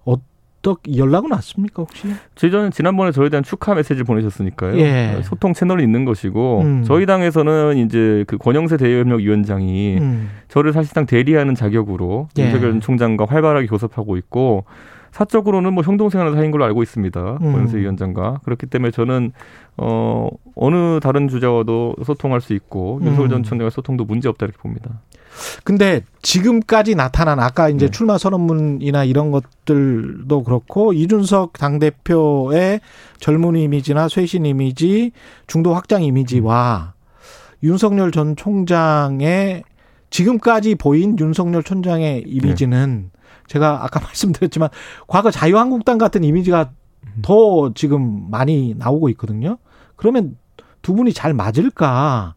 어떻게 0.06 0.96
연락은 0.96 1.34
왔습니까 1.34 1.84
혹시? 1.84 2.08
저희는 2.36 2.72
지난번에 2.72 3.12
저에 3.12 3.28
대한 3.28 3.44
축하 3.44 3.76
메시지 3.76 4.04
보내셨으니까요. 4.04 4.78
예. 4.80 5.20
소통 5.26 5.54
채널이 5.54 5.84
있는 5.84 6.06
것이고 6.06 6.62
음. 6.62 6.84
저희 6.86 7.06
당에서는 7.06 7.78
이제 7.78 8.24
그 8.26 8.38
권영세 8.38 8.78
대외협력위원장이 8.78 9.98
음. 9.98 10.30
저를 10.48 10.74
사실상 10.74 11.06
대리하는 11.06 11.56
자격으로 11.56 12.30
예. 12.38 12.46
윤석열 12.46 12.80
총장과 12.80 13.25
활발하게 13.25 13.68
교섭하고 13.68 14.18
있고 14.18 14.66
사적으로는 15.12 15.74
뭐 15.74 15.84
형동생하는 15.84 16.36
사이인 16.36 16.51
걸로 16.51 16.66
알고 16.66 16.84
있습니다. 16.84 17.39
음. 17.42 17.51
권영세 17.51 17.77
위원장과 17.80 18.42
그렇기 18.44 18.68
때문에 18.68 18.92
저는 18.92 19.32
어 19.77 20.30
어느 20.56 21.00
다른 21.00 21.27
주자와도 21.27 21.96
소통할 22.06 22.42
수 22.42 22.54
있고 22.54 23.00
음. 23.01 23.08
윤석열 23.08 23.30
전 23.30 23.44
총장과 23.44 23.70
소통도 23.72 24.06
문제 24.06 24.30
없다 24.30 24.46
이렇게 24.46 24.60
봅니다. 24.60 25.01
근데 25.63 26.01
지금까지 26.22 26.96
나타난 26.96 27.39
아까 27.39 27.70
이제 27.70 27.86
네. 27.86 27.92
출마 27.92 28.18
선언문이나 28.18 29.04
이런 29.04 29.32
것들도 29.32 30.44
그렇고 30.44 30.94
이준석 30.94 31.54
당 31.54 31.80
대표의 31.80 32.82
젊은 33.20 33.56
이미지나 33.56 34.10
쇄신 34.10 34.46
이미지, 34.46 35.12
중도 35.46 35.75
확장 35.75 36.04
이미지와 36.04 36.94
윤석열 37.63 38.12
전 38.12 38.36
총장의 38.36 39.63
지금까지 40.10 40.76
보인 40.76 41.18
윤석열 41.20 41.64
총장의 41.64 42.24
이미지는 42.28 43.10
네. 43.14 43.20
제가 43.48 43.84
아까 43.84 44.00
말씀드렸지만 44.06 44.70
과거 45.08 45.32
자유한국당 45.32 45.98
같은 45.98 46.24
이미지가 46.24 46.72
더 47.22 47.74
지금 47.74 48.30
많이 48.30 48.76
나오고 48.78 49.10
있거든요. 49.10 49.58
그러면 49.96 50.38
두 50.82 50.94
분이 50.94 51.14
잘 51.14 51.34
맞을까? 51.34 52.36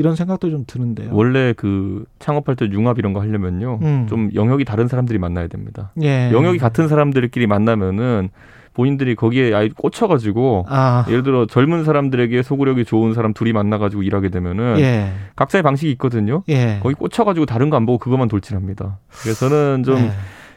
이런 0.00 0.16
생각도 0.16 0.48
좀 0.50 0.64
드는데요. 0.66 1.10
원래 1.12 1.52
그 1.56 2.04
창업할 2.18 2.56
때 2.56 2.66
융합 2.72 2.98
이런 2.98 3.12
거 3.12 3.20
하려면요. 3.20 3.78
음. 3.82 4.06
좀 4.08 4.30
영역이 4.34 4.64
다른 4.64 4.88
사람들이 4.88 5.18
만나야 5.18 5.46
됩니다. 5.48 5.92
예. 6.02 6.30
영역이 6.32 6.58
같은 6.58 6.88
사람들끼리 6.88 7.46
만나면은 7.46 8.30
본인들이 8.72 9.14
거기에 9.14 9.52
아예 9.52 9.68
꽂혀가지고 9.76 10.64
아. 10.68 11.04
예를 11.08 11.22
들어 11.22 11.44
젊은 11.46 11.84
사람들에게 11.84 12.42
소구력이 12.42 12.84
좋은 12.86 13.12
사람 13.14 13.34
둘이 13.34 13.52
만나가지고 13.52 14.02
일하게 14.02 14.30
되면은 14.30 14.78
예. 14.78 15.12
각자의 15.36 15.62
방식이 15.62 15.90
있거든요. 15.92 16.44
예. 16.48 16.78
거기 16.82 16.94
꽂혀가지고 16.94 17.46
다른 17.46 17.68
거 17.68 17.76
안 17.76 17.84
보고 17.84 17.98
그것만 17.98 18.28
돌진합니다. 18.28 18.98
그래서 19.22 19.48
저는 19.48 19.82
좀 19.84 19.98
예. 19.98 20.10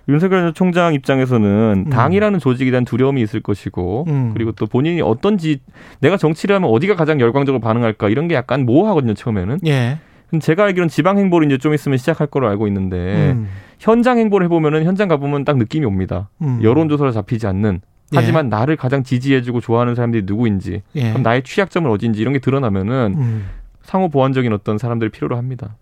윤석열 0.09 0.53
총장 0.53 0.93
입장에서는 0.93 1.85
음. 1.87 1.89
당이라는 1.89 2.39
조직에 2.39 2.71
대한 2.71 2.83
두려움이 2.83 3.21
있을 3.21 3.41
것이고 3.41 4.05
음. 4.07 4.31
그리고 4.33 4.51
또 4.51 4.65
본인이 4.65 5.01
어떤지 5.01 5.59
내가 5.99 6.17
정치를 6.17 6.55
하면 6.55 6.69
어디가 6.69 6.95
가장 6.95 7.19
열광적으로 7.19 7.61
반응할까 7.61 8.09
이런 8.09 8.27
게 8.27 8.35
약간 8.35 8.65
모호하거든요 8.65 9.13
처음에는. 9.13 9.59
예. 9.65 9.99
제가 10.39 10.63
알기로는 10.65 10.89
지방 10.89 11.19
행보를 11.19 11.47
이제 11.47 11.57
좀 11.57 11.73
있으면 11.73 11.97
시작할 11.97 12.27
거로 12.27 12.49
알고 12.49 12.67
있는데 12.67 13.33
음. 13.33 13.47
현장 13.79 14.17
행보를 14.17 14.45
해보면은 14.45 14.83
현장 14.83 15.07
가보면 15.07 15.45
딱 15.45 15.57
느낌이 15.57 15.85
옵니다. 15.85 16.29
음. 16.41 16.59
여론조사로 16.63 17.11
잡히지 17.11 17.47
않는 17.47 17.81
예. 18.13 18.17
하지만 18.17 18.45
예. 18.45 18.49
나를 18.49 18.75
가장 18.75 19.03
지지해주고 19.03 19.61
좋아하는 19.61 19.95
사람들이 19.95 20.23
누구인지 20.25 20.81
예. 20.95 21.09
그럼 21.09 21.23
나의 21.23 21.43
취약점은 21.43 21.89
어딘지 21.89 22.19
이런 22.19 22.33
게 22.33 22.39
드러나면은 22.39 23.15
음. 23.17 23.45
상호 23.83 24.09
보완적인 24.09 24.51
어떤 24.53 24.77
사람들을 24.77 25.11
필요로 25.11 25.37
합니다. 25.37 25.75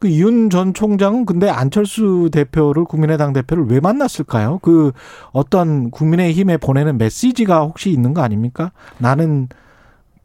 그윤전 0.00 0.74
총장은 0.74 1.26
근데 1.26 1.48
안철수 1.48 2.30
대표를 2.32 2.84
국민의당 2.84 3.32
대표를 3.32 3.66
왜 3.68 3.80
만났을까요? 3.80 4.58
그 4.62 4.92
어떤 5.32 5.90
국민의힘에 5.90 6.56
보내는 6.56 6.98
메시지가 6.98 7.60
혹시 7.60 7.90
있는 7.90 8.14
거 8.14 8.22
아닙니까? 8.22 8.72
나는 8.98 9.48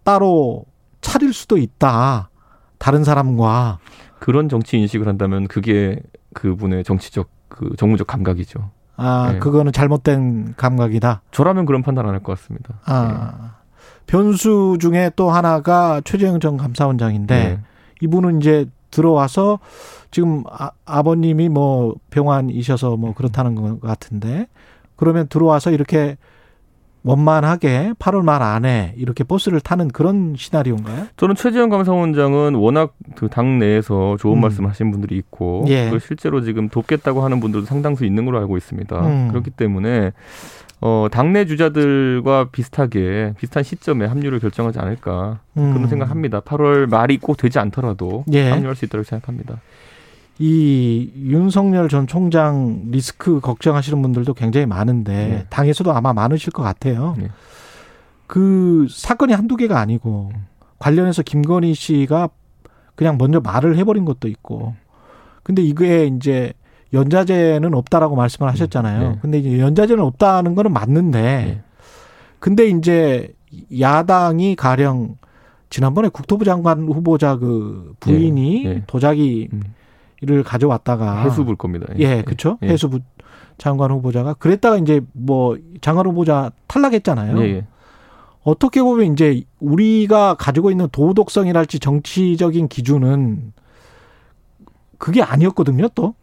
따로 0.04 0.66
차릴 1.02 1.34
수도 1.34 1.58
있다. 1.58 2.30
다른 2.78 3.04
사람과 3.04 3.80
그런 4.20 4.50
정치 4.50 4.78
인식을 4.80 5.08
한다면 5.08 5.48
그게 5.48 6.00
그분의 6.34 6.84
정치적 6.84 7.30
그 7.50 7.70
정무적 7.78 8.08
감각이죠. 8.08 8.72
아, 8.98 9.32
네. 9.34 9.40
그거는 9.40 9.72
잘못된 9.74 10.56
감각이다. 10.56 11.22
저라면 11.32 11.66
그런 11.66 11.82
판단 11.84 12.06
안 12.08 12.14
할 12.14 12.24
것 12.24 12.38
같습니다. 12.40 12.76
아. 12.86 13.34
네. 13.38 13.48
변수 14.08 14.78
중에 14.80 15.12
또 15.16 15.32
하나가 15.32 16.00
최재형 16.06 16.40
전 16.40 16.58
감사원장인데 16.58 17.36
네. 17.44 17.60
이분은 18.02 18.40
이제 18.40 18.68
들어와서 18.96 19.60
지금 20.10 20.44
아, 20.50 20.72
아버님이 20.86 21.50
뭐 21.50 21.96
병환이셔서 22.10 22.96
뭐 22.96 23.14
그렇다는 23.14 23.56
것 23.56 23.82
같은데 23.82 24.48
그러면 24.96 25.28
들어와서 25.28 25.72
이렇게 25.72 26.18
원만하게 27.06 27.94
8월 28.00 28.24
말 28.24 28.42
안에 28.42 28.96
이렇게 28.98 29.24
버스를 29.24 29.62
타는 29.62 29.90
그런 29.90 30.34
시나리오인가요? 30.36 31.08
저는 31.18 31.36
최재형 31.36 31.70
감사원장은 31.70 32.56
워낙 32.56 32.94
그 33.16 33.30
당 33.36 33.60
내에서 33.60 34.16
좋은 34.20 34.38
음. 34.38 34.42
말씀 34.42 34.66
하신 34.66 34.92
분들이 34.92 35.18
있고 35.18 35.66
예. 35.68 35.92
실제로 36.00 36.42
지금 36.42 36.70
돕겠다고 36.70 37.22
하는 37.24 37.40
분들도 37.40 37.66
상당수 37.66 38.06
있는 38.06 38.26
걸로 38.26 38.40
알고 38.40 38.56
있습니다. 38.58 39.00
음. 39.06 39.28
그렇기 39.30 39.52
때문에 39.52 40.14
어, 40.82 41.08
당내 41.12 41.46
주자들과 41.46 42.50
비슷하게 42.52 43.34
비슷한 43.38 43.64
시점에 43.64 44.06
합류를 44.06 44.40
결정하지 44.40 44.80
않을까 44.80 45.40
음. 45.58 45.74
그런 45.74 45.88
생각합니다. 45.88 46.40
8월 46.42 46.90
말이 46.90 47.18
꼭 47.18 47.38
되지 47.38 47.60
않더라도 47.60 48.24
예. 48.32 48.50
합류할 48.50 48.76
수 48.76 48.86
있다고 48.86 49.04
생각합니다. 49.04 49.60
이 50.38 51.12
윤석열 51.16 51.88
전 51.88 52.08
총장 52.08 52.84
리스크 52.92 53.40
걱정하시는 53.40 54.02
분들도 54.02 54.34
굉장히 54.34 54.66
많은데 54.66 55.14
네. 55.14 55.46
당에서도 55.50 55.92
아마 55.94 56.14
많으실 56.14 56.52
것 56.52 56.62
같아요. 56.62 57.16
네. 57.18 57.30
그 58.28 58.88
사건이 58.90 59.34
한두 59.34 59.56
개가 59.56 59.80
아니고 59.80 60.32
관련해서 60.80 61.22
김건희 61.24 61.74
씨가 61.74 62.30
그냥 62.96 63.18
먼저 63.18 63.40
말을 63.40 63.78
해버린 63.78 64.04
것도 64.04 64.28
있고 64.28 64.76
근데 65.44 65.62
이게 65.62 66.08
이제 66.08 66.54
연자제는 66.92 67.74
없다라고 67.74 68.16
말씀을 68.16 68.52
하셨잖아요. 68.52 69.10
네. 69.12 69.20
근데 69.22 69.40
이제 69.40 69.60
연자제는 69.60 70.04
없다는 70.04 70.56
거는 70.56 70.74
맞는데 70.74 71.22
네. 71.22 71.62
근데 72.40 72.68
이제 72.68 73.34
야당이 73.80 74.56
가령 74.56 75.18
지난번에 75.70 76.10
국토부 76.10 76.46
장관 76.46 76.88
후보자 76.88 77.38
그 77.38 77.94
부인이 78.00 78.64
네. 78.64 78.74
네. 78.76 78.84
도자기 78.88 79.50
를 80.22 80.38
음. 80.38 80.44
가져왔다가 80.44 81.24
해수부일 81.24 81.58
겁니다. 81.58 81.88
예, 82.00 82.18
예 82.18 82.22
그렇죠. 82.22 82.58
예. 82.64 82.70
해수부 82.70 83.00
장관 83.58 83.92
후보자가 83.92 84.34
그랬다가 84.36 84.78
이제 84.78 85.02
뭐 85.12 85.58
장관 85.82 86.06
후보자 86.08 86.52
탈락했잖아요. 86.68 87.38
예, 87.40 87.44
예. 87.44 87.66
어떻게 88.44 88.82
보면 88.82 89.12
이제 89.12 89.44
우리가 89.60 90.36
가지고 90.36 90.72
있는 90.72 90.88
도덕성이랄지 90.92 91.80
정치적인 91.80 92.68
기준은 92.68 93.54
그게 94.98 95.22
아니었거든요, 95.22 95.90
또. 95.96 96.16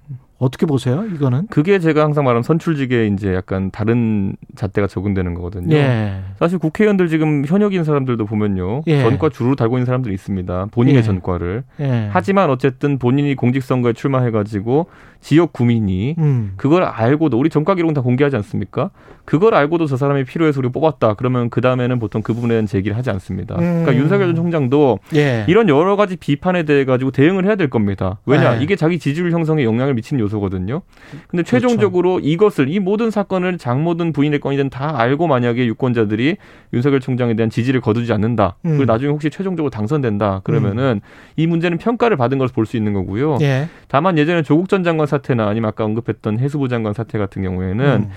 어떻게 0.43 0.67
보세요? 0.67 1.05
이거는? 1.15 1.47
그게 1.51 1.79
제가 1.79 2.03
항상 2.03 2.25
말하는 2.25 2.43
선출직에 2.43 3.07
이제 3.07 3.33
약간 3.33 3.71
다른 3.71 4.35
잣대가 4.57 4.89
적용되는 4.89 5.35
거거든요. 5.35 5.77
예. 5.77 6.19
사실 6.37 6.59
국회의원들 6.59 7.07
지금 7.07 7.45
현역인 7.47 7.85
사람들도 7.85 8.27
보면요. 8.27 8.83
예. 8.89 9.03
전과 9.03 9.29
주로 9.29 9.55
달고 9.55 9.77
있는 9.77 9.87
사람들이 9.87 10.13
있습니다. 10.13 10.67
본인의 10.73 10.99
예. 10.99 11.03
전과를. 11.03 11.63
예. 11.79 12.09
하지만 12.11 12.51
어쨌든 12.51 12.99
본인이 12.99 13.37
공직선거에 13.37 13.93
출마해가지고 13.93 14.87
지역 15.21 15.53
구민이 15.53 16.17
음. 16.19 16.55
그걸 16.57 16.83
알고도 16.83 17.39
우리 17.39 17.49
전과 17.49 17.77
기록은 17.77 17.95
다 17.95 18.01
공개하지 18.01 18.35
않습니까? 18.35 18.91
그걸 19.25 19.55
알고도 19.55 19.87
저 19.87 19.97
사람이 19.97 20.25
필요해서 20.25 20.59
우리 20.59 20.71
뽑았다. 20.71 21.15
그러면 21.15 21.49
그 21.51 21.61
다음에는 21.61 22.01
보통 22.01 22.23
그 22.23 22.35
부분에 22.35 22.55
대한 22.55 22.67
제기를 22.67 22.97
하지 22.97 23.11
않습니다. 23.11 23.55
음. 23.55 23.61
그러니까 23.85 23.95
윤석열 23.95 24.27
전 24.27 24.35
총장도 24.35 24.99
예. 25.15 25.45
이런 25.47 25.69
여러 25.69 25.95
가지 25.95 26.17
비판에 26.17 26.65
대해 26.65 26.85
가지고 26.85 27.13
대응을 27.13 27.45
해야 27.45 27.55
될 27.55 27.71
겁니다. 27.71 28.19
왜냐 28.27 28.59
예. 28.59 28.63
이게 28.65 28.75
자기 28.75 28.99
지지율 28.99 29.31
형성에 29.31 29.63
영향을 29.63 29.95
미치는 29.95 30.21
요소. 30.21 30.32
요소거든요. 30.33 30.83
근데 31.29 31.43
그렇죠. 31.43 31.51
최종적으로 31.51 32.21
이것을 32.21 32.69
이 32.69 32.79
모든 32.81 33.11
사건을 33.11 33.59
장모든 33.59 34.13
부인의 34.13 34.41
건이든 34.41 34.71
다 34.71 34.99
알고 34.99 35.27
만약에 35.27 35.67
유권자들이 35.67 36.37
윤석열 36.73 37.01
총장에 37.01 37.35
대한 37.35 37.51
지지를 37.51 37.81
거두지 37.81 38.13
않는다. 38.13 38.57
음. 38.65 38.77
그리고 38.77 38.85
나중에 38.91 39.13
혹시 39.13 39.31
최종적으로 39.31 39.71
당선된다. 39.71 40.41
그러면은 40.45 41.01
음. 41.05 41.33
이 41.37 41.47
문제는 41.47 41.79
평가를 41.79 42.17
받은 42.17 42.39
것을 42.39 42.55
볼 42.55 42.63
수 42.63 42.77
있는 42.77 42.93
거고요. 42.93 43.39
예. 43.41 43.69
다만 43.89 44.17
예전에 44.17 44.43
조국 44.43 44.69
전 44.69 44.85
장관 44.85 45.09
사태나 45.09 45.49
아니면 45.49 45.69
아까 45.69 45.85
언급했던 45.85 46.39
해수부 46.39 46.69
장관 46.69 46.93
사태 46.93 47.19
같은 47.19 47.43
경우에는 47.43 47.85
음. 48.05 48.11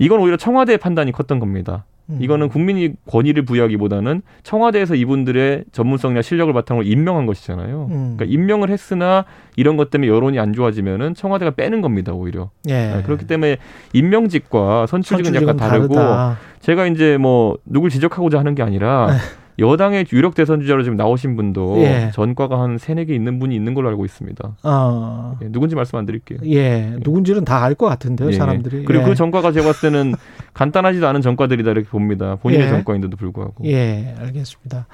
이건 0.00 0.18
오히려 0.18 0.36
청와대의 0.36 0.78
판단이 0.78 1.12
컸던 1.12 1.38
겁니다. 1.38 1.84
음. 2.10 2.18
이거는 2.20 2.48
국민이 2.50 2.92
권위를 3.08 3.44
부여하기보다는 3.44 4.22
청와대에서 4.42 4.94
이분들의 4.94 5.64
전문성이나 5.72 6.20
실력을 6.22 6.52
바탕으로 6.52 6.84
임명한 6.86 7.24
것이잖아요. 7.26 7.88
음. 7.90 8.14
그러니까 8.16 8.24
임명을 8.26 8.68
했으나 8.70 9.24
이런 9.56 9.76
것 9.76 9.90
때문에 9.90 10.10
여론이 10.10 10.38
안 10.38 10.52
좋아지면은 10.52 11.14
청와대가 11.14 11.52
빼는 11.52 11.80
겁니다, 11.80 12.12
오히려. 12.12 12.50
예. 12.68 12.72
네, 12.96 13.02
그렇기 13.04 13.26
때문에 13.26 13.56
임명직과 13.94 14.86
선출직은, 14.86 15.24
선출직은 15.24 15.42
약간 15.48 15.56
다르고 15.56 15.94
다르다. 15.94 16.38
제가 16.60 16.86
이제 16.86 17.16
뭐 17.16 17.56
누굴 17.64 17.90
지적하고자 17.90 18.38
하는 18.38 18.54
게 18.54 18.62
아니라 18.62 19.06
네. 19.10 19.16
여당의 19.60 20.06
유력 20.12 20.34
대선 20.34 20.60
주자로 20.60 20.82
지금 20.82 20.96
나오신 20.96 21.36
분도 21.36 21.78
예. 21.78 22.10
전과가 22.12 22.60
한 22.60 22.76
세네 22.76 23.04
개 23.04 23.14
있는 23.14 23.38
분이 23.38 23.54
있는 23.54 23.72
걸로 23.74 23.88
알고 23.88 24.04
있습니다. 24.04 24.56
어. 24.64 25.38
예, 25.42 25.46
누군지 25.48 25.76
말씀 25.76 25.96
안 25.96 26.06
드릴게요. 26.06 26.40
예. 26.46 26.56
예. 26.56 26.96
누군지는 27.04 27.44
다 27.44 27.62
알 27.64 27.76
것 27.76 27.86
같은데요, 27.86 28.30
예. 28.30 28.32
사람들이. 28.32 28.84
그리고 28.84 29.04
그 29.04 29.10
예. 29.10 29.14
전과가 29.14 29.52
제가 29.52 29.66
봤을 29.66 29.92
때는 29.92 30.14
간단하지도 30.54 31.06
않은 31.08 31.20
전과들이다 31.20 31.72
이렇게 31.72 31.88
봅니다. 31.88 32.36
본인의 32.36 32.66
예. 32.66 32.70
전과인데도 32.70 33.16
불구하고. 33.16 33.64
예, 33.64 34.14
알겠습니다. 34.18 34.86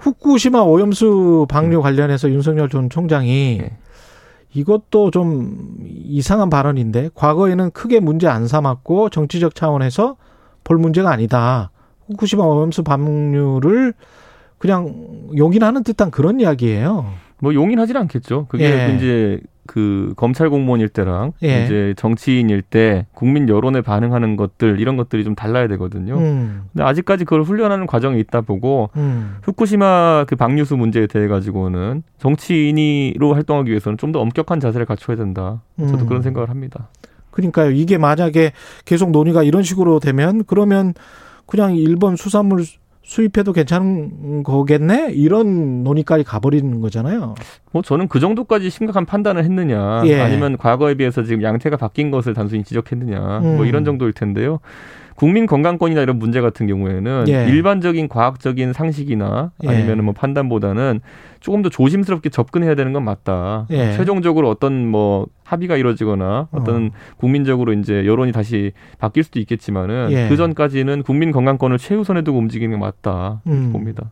후쿠시마 0.00 0.60
오염수 0.60 1.46
방류 1.48 1.78
음. 1.78 1.82
관련해서 1.82 2.30
윤석열 2.30 2.68
전 2.68 2.90
총장이 2.90 3.60
이것도 4.54 5.10
좀 5.10 5.76
이상한 5.86 6.50
발언인데 6.50 7.10
과거에는 7.14 7.70
크게 7.70 8.00
문제 8.00 8.26
안 8.26 8.48
삼았고 8.48 9.10
정치적 9.10 9.54
차원에서 9.54 10.16
볼 10.64 10.78
문제가 10.78 11.10
아니다. 11.10 11.70
후쿠시마 12.06 12.42
오염수 12.44 12.82
방류를 12.82 13.94
그냥 14.58 15.28
용인하는 15.36 15.82
듯한 15.82 16.10
그런 16.10 16.40
이야기예요. 16.40 17.06
뭐 17.42 17.52
용인하지는 17.54 18.00
않겠죠. 18.02 18.46
그게 18.48 18.64
예. 18.64 18.94
이제 18.94 19.40
그 19.66 20.12
검찰 20.16 20.48
공무원일 20.48 20.88
때랑 20.88 21.32
예. 21.42 21.64
이제 21.64 21.92
정치인일 21.96 22.62
때 22.62 23.06
국민 23.14 23.48
여론에 23.48 23.80
반응하는 23.80 24.36
것들 24.36 24.78
이런 24.78 24.96
것들이 24.96 25.24
좀 25.24 25.34
달라야 25.34 25.66
되거든요. 25.68 26.18
음. 26.18 26.62
근데 26.72 26.84
아직까지 26.84 27.24
그걸 27.24 27.42
훈련하는 27.42 27.86
과정이 27.88 28.20
있다 28.20 28.42
보고 28.42 28.90
음. 28.96 29.36
후쿠시마 29.42 30.26
그 30.28 30.36
방류수 30.36 30.76
문제에 30.76 31.08
대해 31.08 31.26
가지고는 31.26 32.04
정치인으로 32.18 33.34
활동하기 33.34 33.70
위해서는 33.70 33.98
좀 33.98 34.12
더 34.12 34.20
엄격한 34.20 34.60
자세를 34.60 34.84
갖춰야 34.86 35.16
된다. 35.16 35.62
저도 35.78 36.04
음. 36.04 36.06
그런 36.06 36.22
생각을 36.22 36.48
합니다. 36.50 36.88
그러니까요. 37.30 37.70
이게 37.70 37.98
만약에 37.98 38.52
계속 38.84 39.10
논의가 39.10 39.42
이런 39.42 39.62
식으로 39.62 39.98
되면 40.00 40.44
그러면 40.46 40.92
그냥 41.46 41.74
일본 41.74 42.14
수산물 42.16 42.64
수입해도 43.02 43.52
괜찮은 43.52 44.42
거겠네? 44.42 45.10
이런 45.12 45.82
논의까지 45.82 46.24
가버리는 46.24 46.80
거잖아요. 46.80 47.34
뭐 47.72 47.82
저는 47.82 48.08
그 48.08 48.20
정도까지 48.20 48.70
심각한 48.70 49.04
판단을 49.06 49.44
했느냐, 49.44 50.02
예. 50.06 50.20
아니면 50.20 50.56
과거에 50.56 50.94
비해서 50.94 51.22
지금 51.22 51.42
양태가 51.42 51.76
바뀐 51.76 52.10
것을 52.10 52.34
단순히 52.34 52.64
지적했느냐, 52.64 53.18
뭐 53.18 53.38
음. 53.38 53.56
뭐 53.56 53.66
이런 53.66 53.84
정도일 53.84 54.12
텐데요. 54.12 54.60
국민 55.14 55.46
건강권이나 55.46 56.00
이런 56.00 56.18
문제 56.18 56.40
같은 56.40 56.66
경우에는 56.66 57.24
예. 57.28 57.46
일반적인 57.48 58.08
과학적인 58.08 58.72
상식이나 58.72 59.52
예. 59.64 59.68
아니면 59.68 60.04
뭐 60.04 60.14
판단보다는 60.14 61.00
조금 61.40 61.62
더 61.62 61.68
조심스럽게 61.68 62.30
접근해야 62.30 62.74
되는 62.74 62.92
건 62.92 63.04
맞다. 63.04 63.66
예. 63.70 63.92
최종적으로 63.96 64.48
어떤 64.48 64.86
뭐 64.86 65.26
합의가 65.44 65.76
이루어지거나 65.76 66.48
어떤 66.52 66.86
어. 66.86 66.90
국민적으로 67.18 67.72
이제 67.72 68.06
여론이 68.06 68.32
다시 68.32 68.72
바뀔 68.98 69.24
수도 69.24 69.38
있겠지만은 69.40 70.08
예. 70.12 70.28
그 70.28 70.36
전까지는 70.36 71.02
국민 71.02 71.32
건강권을 71.32 71.78
최우선에 71.78 72.22
두고 72.22 72.38
움직이는 72.38 72.76
게 72.76 72.80
맞다 72.80 73.42
음. 73.46 73.70
봅니다. 73.72 74.10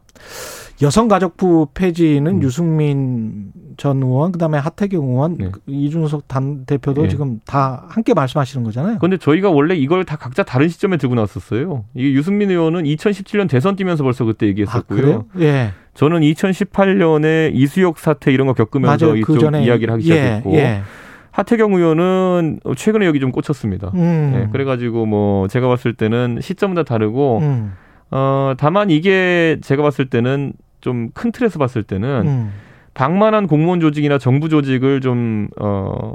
여성가족부 0.83 1.69
폐지는 1.75 2.37
음. 2.37 2.43
유승민 2.43 3.53
전 3.77 4.03
의원, 4.03 4.33
그다음에 4.33 4.59
하태경 4.59 5.05
의원, 5.05 5.37
네. 5.39 5.51
이준석 5.67 6.29
단 6.29 6.65
대표도 6.65 7.03
네. 7.03 7.09
지금 7.09 7.41
다 7.47 7.85
함께 7.89 8.15
말씀하시는 8.15 8.65
거잖아요. 8.65 8.99
그런데 8.99 9.17
저희가 9.17 9.51
원래 9.51 9.75
이걸 9.75 10.05
다 10.05 10.17
각자 10.17 10.43
다른 10.43 10.69
시점에 10.69 10.97
들고 10.97 11.15
나왔었어요. 11.15 11.85
이게 11.95 12.13
유승민 12.13 12.51
의원은 12.51 12.85
2017년 12.85 13.49
대선 13.49 13.77
뛰면서 13.77 14.05
벌써 14.05 14.25
그때 14.25 14.47
얘기했었고요. 14.47 15.27
아, 15.35 15.41
예. 15.41 15.73
저는 15.95 16.21
2018년에 16.21 17.55
이수혁 17.55 17.99
사태 17.99 18.33
이런 18.33 18.47
거 18.47 18.55
겪으면서 18.55 19.07
맞아요. 19.07 19.23
그 19.25 19.35
이쪽 19.35 19.55
이야기를 19.55 19.95
하기 19.95 20.11
예, 20.11 20.15
시작했고. 20.15 20.55
예. 20.55 20.83
하태경 21.31 21.73
의원은 21.75 22.61
최근에 22.77 23.07
여기 23.07 23.21
좀 23.21 23.33
꽂혔습니다. 23.33 23.93
음. 23.95 24.33
예, 24.35 24.53
그래가지고 24.53 25.07
뭐 25.07 25.49
제가 25.49 25.69
봤을 25.69 25.95
때는 25.95 26.39
시점마다 26.41 26.83
다르고 26.83 27.39
음. 27.39 27.73
어 28.11 28.55
다만 28.59 28.91
이게 28.91 29.59
제가 29.63 29.83
봤을 29.83 30.11
때는 30.11 30.53
좀 30.81 31.11
큰 31.15 31.33
틀에서 31.33 31.59
봤을 31.59 31.83
때는 31.83 32.23
음. 32.27 32.53
방만한 32.95 33.47
공무원 33.47 33.81
조직이나 33.81 34.19
정부 34.19 34.49
조직을 34.49 35.01
좀 35.01 35.49
어, 35.61 36.15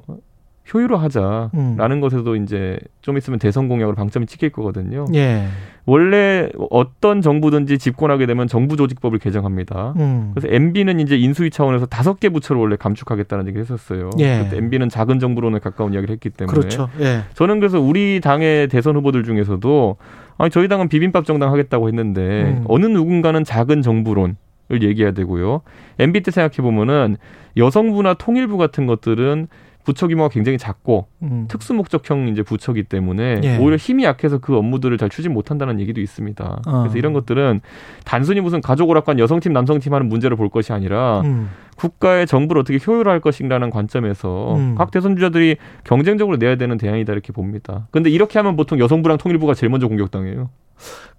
효율화하자라는 0.74 1.52
음. 1.54 2.02
것에도 2.02 2.36
이제 2.36 2.78
좀 3.02 3.18
있으면 3.18 3.38
대선 3.40 3.68
공약으로 3.68 3.96
방점이 3.96 4.26
찍힐 4.26 4.50
거거든요. 4.52 5.06
예. 5.14 5.46
원래 5.86 6.50
어떤 6.72 7.22
정부든지 7.22 7.78
집권하게 7.78 8.26
되면 8.26 8.48
정부 8.48 8.76
조직법을 8.76 9.20
개정합니다. 9.20 9.94
음. 9.98 10.32
그래서 10.34 10.54
MB는 10.54 11.00
이제 11.00 11.16
인수위 11.18 11.52
차원에서 11.52 11.86
다섯 11.86 12.20
개 12.20 12.30
부처를 12.30 12.60
원래 12.60 12.76
감축하겠다는 12.78 13.48
얘기를 13.48 13.62
했었어요. 13.64 14.10
예. 14.18 14.40
그때 14.44 14.58
MB는 14.58 14.90
작은 14.90 15.20
정부론에 15.20 15.60
가까운 15.60 15.94
이야기를 15.94 16.14
했기 16.14 16.32
때문에. 16.32 16.58
그렇죠. 16.58 16.90
예. 17.00 17.22
저는 17.36 17.60
그래서 17.60 17.80
우리 17.80 18.20
당의 18.20 18.68
대선 18.68 18.96
후보들 18.96 19.24
중에서도 19.24 19.98
아니 20.40 20.50
저희 20.50 20.68
당은 20.68 20.90
비빔밥 20.90 21.26
정당 21.26 21.52
하겠다고 21.52 21.88
했는데 21.88 22.22
음. 22.22 22.66
어느 22.68 22.88
누군가는 22.88 23.44
작은 23.44 23.84
정부론 23.84 24.38
을 24.72 24.82
얘기해야 24.82 25.12
되고요. 25.12 25.62
MB 26.00 26.24
때 26.24 26.32
생각해 26.32 26.56
보면은 26.58 27.18
여성부나 27.56 28.16
통일부 28.16 28.58
같은 28.58 28.88
것들은 28.88 29.48
부처 29.86 30.08
규모가 30.08 30.30
굉장히 30.30 30.58
작고 30.58 31.08
음. 31.22 31.46
특수 31.48 31.74
목적형 31.76 32.28
이제 32.30 32.42
부처기 32.42 32.84
때문에 32.84 33.42
예. 33.44 33.58
오히려 33.58 33.78
힘이 33.78 34.04
약해서 34.04 34.40
그 34.40 34.58
업무들을 34.58 34.98
잘 34.98 35.10
추진 35.10 35.32
못한다는 35.34 35.80
얘기도 35.80 36.02
있습니다. 36.02 36.62
어. 36.66 36.80
그래서 36.82 36.98
이런 36.98 37.14
것들은 37.14 37.62
단순히 38.04 38.42
무슨 38.42 38.62
가족 38.62 38.90
오락관 38.90 39.20
여성팀 39.20 39.54
남성팀 39.54 39.94
하는 39.94 40.10
문제를 40.10 40.36
볼 40.36 40.50
것이 40.50 40.74
아니라 40.74 41.22
음. 41.22 41.52
국가의 41.78 42.26
정부를 42.26 42.62
어떻게 42.62 42.80
효율화할 42.86 43.20
것인가라는 43.20 43.70
관점에서 43.70 44.56
음. 44.56 44.76
각 44.76 44.90
대선 44.90 45.16
주자들이 45.16 45.58
경쟁적으로 45.84 46.38
내야 46.38 46.56
되는 46.56 46.78
대안이다 46.78 47.14
이렇게 47.14 47.32
봅니다. 47.32 47.88
근데 47.92 48.10
이렇게 48.10 48.40
하면 48.40 48.56
보통 48.56 48.80
여성부랑 48.80 49.20
통일부가 49.20 49.54
제일 49.54 49.70
먼저 49.70 49.88
공격당해요. 49.88 50.50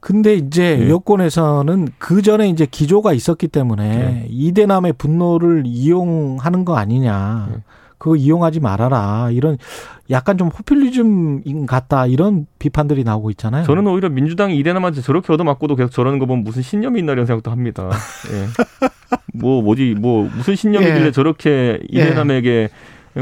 근데 0.01 0.35
이제 0.35 0.77
네. 0.77 0.89
여권에서는 0.91 1.89
그 1.99 2.23
전에 2.23 2.49
이제 2.49 2.67
기조가 2.67 3.13
있었기 3.13 3.49
때문에 3.49 3.89
네. 3.89 4.27
이대남의 4.31 4.95
분노를 4.95 5.65
이용하는 5.67 6.65
거 6.65 6.77
아니냐. 6.77 7.49
네. 7.51 7.63
그거 7.99 8.15
이용하지 8.15 8.61
말아라. 8.61 9.31
이런 9.33 9.57
약간 10.11 10.39
좀 10.39 10.51
포퓰리즘 10.51 11.67
같다. 11.67 12.07
이런 12.07 12.47
비판들이 12.59 13.05
나오고 13.05 13.31
있잖아요. 13.31 13.65
저는 13.65 13.87
오히려 13.87 14.09
민주당이 14.09 14.57
이대남한테 14.59 15.01
저렇게 15.01 15.33
얻어맞고도 15.33 15.77
계속 15.77 15.91
저러는 15.91 16.19
거 16.19 16.27
보면 16.27 16.45
무슨 16.45 16.63
신념이 16.63 17.01
있나 17.01 17.13
이런 17.13 17.27
생각도 17.27 17.51
합니다. 17.51 17.91
예. 18.31 18.47
뭐 19.33 19.63
뭐지 19.63 19.97
뭐 19.99 20.29
무슨 20.37 20.55
신념이길래 20.55 21.07
예. 21.07 21.11
저렇게 21.11 21.81
이대남에게 21.89 22.51
예. 22.51 22.69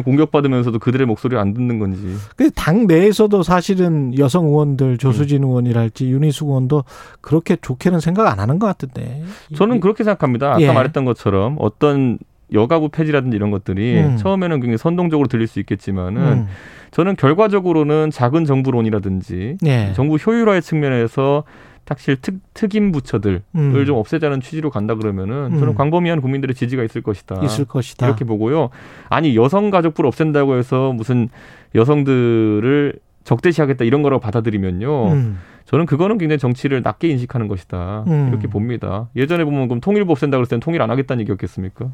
공격받으면서도 0.02 0.78
그들의 0.78 1.07
목소리를 1.07 1.38
안 1.40 1.54
듣는 1.54 1.78
건지. 1.78 2.16
당 2.54 2.87
내에서도 2.87 3.42
사실은 3.42 4.16
여성 4.18 4.46
의원들 4.46 4.98
조수진 4.98 5.42
음. 5.42 5.48
의원이랄지 5.48 6.11
윤희숙 6.11 6.48
의원도 6.48 6.85
그렇게 7.20 7.57
좋게는 7.57 8.00
생각 8.00 8.26
안 8.26 8.40
하는 8.40 8.59
것 8.59 8.66
같은데. 8.66 9.22
저는 9.54 9.80
그렇게 9.80 10.04
생각합니다. 10.04 10.50
아까 10.52 10.61
예. 10.61 10.72
말했던 10.72 11.04
것처럼 11.04 11.57
어떤 11.59 12.18
여가부 12.52 12.90
폐지라든지 12.90 13.37
이런 13.37 13.50
것들이 13.50 13.98
음. 14.00 14.16
처음에는 14.16 14.61
굉장히 14.61 14.78
선동적으로 14.78 15.28
들릴 15.28 15.46
수 15.46 15.61
있겠지만은 15.61 16.22
음. 16.22 16.46
저는 16.90 17.16
결과적으로는 17.16 18.11
작은 18.11 18.44
정부론이라든지 18.44 19.59
예. 19.66 19.92
정부 19.94 20.16
효율화의 20.16 20.62
측면에서 20.62 21.44
탁실 21.84 22.16
특, 22.22 22.40
특임 22.54 22.92
부처들을 22.92 23.42
음. 23.54 23.84
좀 23.84 23.96
없애자는 23.96 24.40
취지로 24.40 24.70
간다 24.70 24.94
그러면은 24.94 25.52
음. 25.52 25.58
저는 25.58 25.74
광범위한 25.74 26.20
국민들의 26.20 26.54
지지가 26.54 26.82
있을 26.84 27.02
것이다. 27.02 27.42
있을 27.44 27.64
것이다. 27.64 28.06
이렇게 28.06 28.24
보고요. 28.24 28.70
아니 29.08 29.36
여성 29.36 29.70
가족부를 29.70 30.08
없앤다고 30.08 30.56
해서 30.56 30.92
무슨 30.92 31.28
여성들을 31.74 32.98
적대시하겠다 33.24 33.84
이런 33.84 34.02
거라고 34.02 34.20
받아들이면요. 34.20 35.12
음. 35.12 35.38
저는 35.66 35.86
그거는 35.86 36.18
굉장히 36.18 36.38
정치를 36.38 36.82
낮게 36.82 37.08
인식하는 37.08 37.48
것이다. 37.48 38.04
음. 38.06 38.28
이렇게 38.28 38.48
봅니다. 38.48 39.08
예전에 39.16 39.44
보면 39.44 39.68
그럼 39.68 39.80
통일부 39.80 40.12
없앤다 40.12 40.36
그랬을 40.36 40.50
때는 40.50 40.60
통일 40.60 40.82
안 40.82 40.90
하겠다는 40.90 41.22
얘기였겠습니까? 41.22 41.90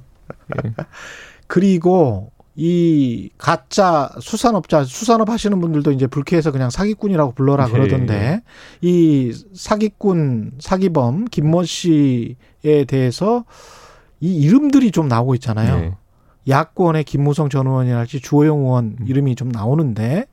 예. 0.64 0.72
그리고 1.46 2.30
이 2.62 3.30
가짜 3.38 4.10
수산업자 4.20 4.84
수산업 4.84 5.30
하시는 5.30 5.58
분들도 5.62 5.92
이제 5.92 6.06
불쾌해서 6.06 6.52
그냥 6.52 6.68
사기꾼이라고 6.68 7.32
불러라 7.32 7.64
네. 7.64 7.72
그러던데 7.72 8.42
이 8.82 9.32
사기꾼 9.54 10.52
사기범 10.58 11.24
김모 11.30 11.64
씨에 11.64 12.84
대해서 12.86 13.46
이 14.20 14.36
이름들이 14.42 14.90
좀 14.90 15.08
나오고 15.08 15.34
있잖아요. 15.36 15.80
네. 15.80 15.94
야권의 16.50 17.04
김무성 17.04 17.48
전 17.48 17.66
의원이랄지 17.66 18.20
주호영 18.20 18.58
의원 18.58 18.96
음. 19.00 19.06
이름이 19.08 19.36
좀 19.36 19.48
나오는데 19.48 20.26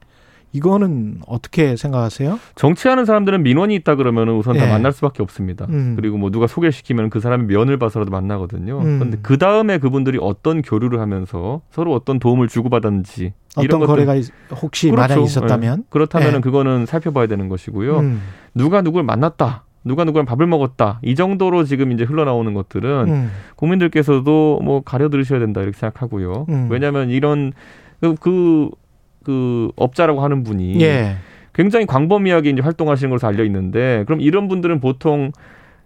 이거는 0.53 1.19
어떻게 1.27 1.75
생각하세요? 1.75 2.39
정치하는 2.55 3.05
사람들은 3.05 3.43
민원이 3.43 3.75
있다 3.75 3.95
그러면 3.95 4.29
우선 4.29 4.55
다 4.55 4.65
네. 4.65 4.71
만날 4.71 4.91
수밖에 4.91 5.21
없습니다. 5.21 5.65
음. 5.69 5.95
그리고 5.95 6.17
뭐 6.17 6.31
누가 6.31 6.47
소개시키면 6.47 7.10
그 7.10 7.19
사람의 7.19 7.47
면을 7.47 7.77
봐서라도 7.77 8.12
만나거든요. 8.12 8.79
음. 8.79 8.99
그런데 8.99 9.19
그 9.21 9.38
다음에 9.38 9.77
그분들이 9.77 10.17
어떤 10.21 10.62
교류를 10.62 10.99
하면서 10.99 11.62
서로 11.69 11.93
어떤 11.93 12.19
도움을 12.19 12.47
주고받았는지 12.47 13.33
어떤 13.57 13.86
거래가 13.86 14.15
혹시 14.62 14.89
그렇죠. 14.89 15.13
만약 15.13 15.23
있었다면 15.23 15.77
네. 15.79 15.83
그렇다면 15.89 16.33
네. 16.33 16.39
그거는 16.39 16.86
살펴봐야 16.86 17.27
되는 17.27 17.49
것이고요. 17.49 17.99
음. 17.99 18.21
누가 18.53 18.81
누굴 18.81 19.03
만났다. 19.03 19.63
누가 19.83 20.03
누구랑 20.03 20.25
밥을 20.25 20.45
먹었다 20.47 20.99
이 21.01 21.15
정도로 21.15 21.63
지금 21.63 21.93
이제 21.93 22.03
흘러나오는 22.03 22.53
것들은 22.53 23.07
음. 23.07 23.31
국민들께서도 23.55 24.60
뭐 24.62 24.81
가려 24.81 25.07
들으셔야 25.10 25.39
된다 25.39 25.62
이렇게 25.62 25.77
생각하고요. 25.77 26.45
음. 26.49 26.67
왜냐하면 26.69 27.10
이런 27.10 27.53
그, 27.99 28.15
그, 28.15 28.69
그 29.27 29.71
업자라고 29.75 30.21
하는 30.21 30.43
분이 30.43 30.79
예. 30.79 31.17
굉장히 31.53 31.85
광범위하게 31.85 32.51
이제 32.51 32.61
활동하시는 32.61 33.09
것으로 33.09 33.27
알려 33.27 33.43
있는데 33.43 34.05
그럼 34.05 34.21
이런 34.21 34.47
분들은 34.47 34.79
보통 34.79 35.33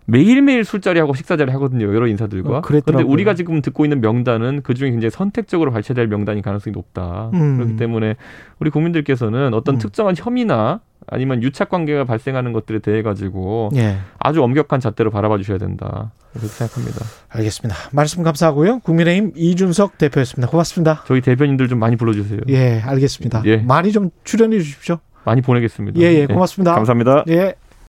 매일매일 0.06 0.63
술자리하고 0.63 1.15
식사자리 1.15 1.51
하거든요. 1.54 1.91
여러 1.91 2.06
인사들과. 2.06 2.58
어, 2.58 2.62
그런데 2.62 3.01
우리가 3.01 3.34
지금 3.34 3.60
듣고 3.63 3.84
있는 3.84 3.99
명단은 3.99 4.62
그중에 4.62 4.91
굉장히 4.91 5.10
선택적으로 5.10 5.71
발췌될 5.71 6.08
명단이 6.08 6.43
가능성이 6.43 6.71
높다. 6.73 7.32
음. 7.34 7.58
그렇기 7.58 7.77
때문에 7.77 8.15
우리 8.60 8.69
국민들께서는 8.69 9.56
어떤 9.56 9.75
음. 9.75 9.80
특정한 9.80 10.13
혐의나 10.15 10.82
아니면 11.08 11.44
유착 11.44 11.70
관계가 11.70 12.06
발생하는 12.06 12.54
것들에 12.54 12.80
대해 12.80 13.02
가지고 13.02 13.70
예. 13.76 13.98
아주 14.20 14.44
엄격한 14.44 14.80
잣대로 14.80 15.12
바라봐 15.12 15.38
주셔야 15.38 15.58
된다. 15.58 16.12
그렇게 16.32 16.48
생각합니다. 16.48 17.06
알겠습니다. 17.30 17.76
말씀 17.92 18.24
감사하고요. 18.24 18.80
국민의힘 18.80 19.34
이준석 19.36 19.98
대표였습니다. 19.98 20.50
고맙습니다. 20.50 21.04
저희 21.08 21.22
대변인들 21.22 21.68
좀 21.68 21.80
많이 21.80 21.96
불러 21.96 22.14
주세요. 22.14 22.40
예, 22.50 22.82
알겠습니다. 22.82 23.44
예. 23.46 23.58
많이 23.58 23.92
좀 23.92 24.10
출연해 24.24 24.58
주십시오. 24.60 25.00
많이 25.26 25.42
보내겠습니다. 25.42 26.00
예, 26.00 26.06
예, 26.14 26.26
고맙습니다. 26.26 26.72
예, 26.72 26.76
감사합니다. 26.76 27.26
예. 27.30 27.56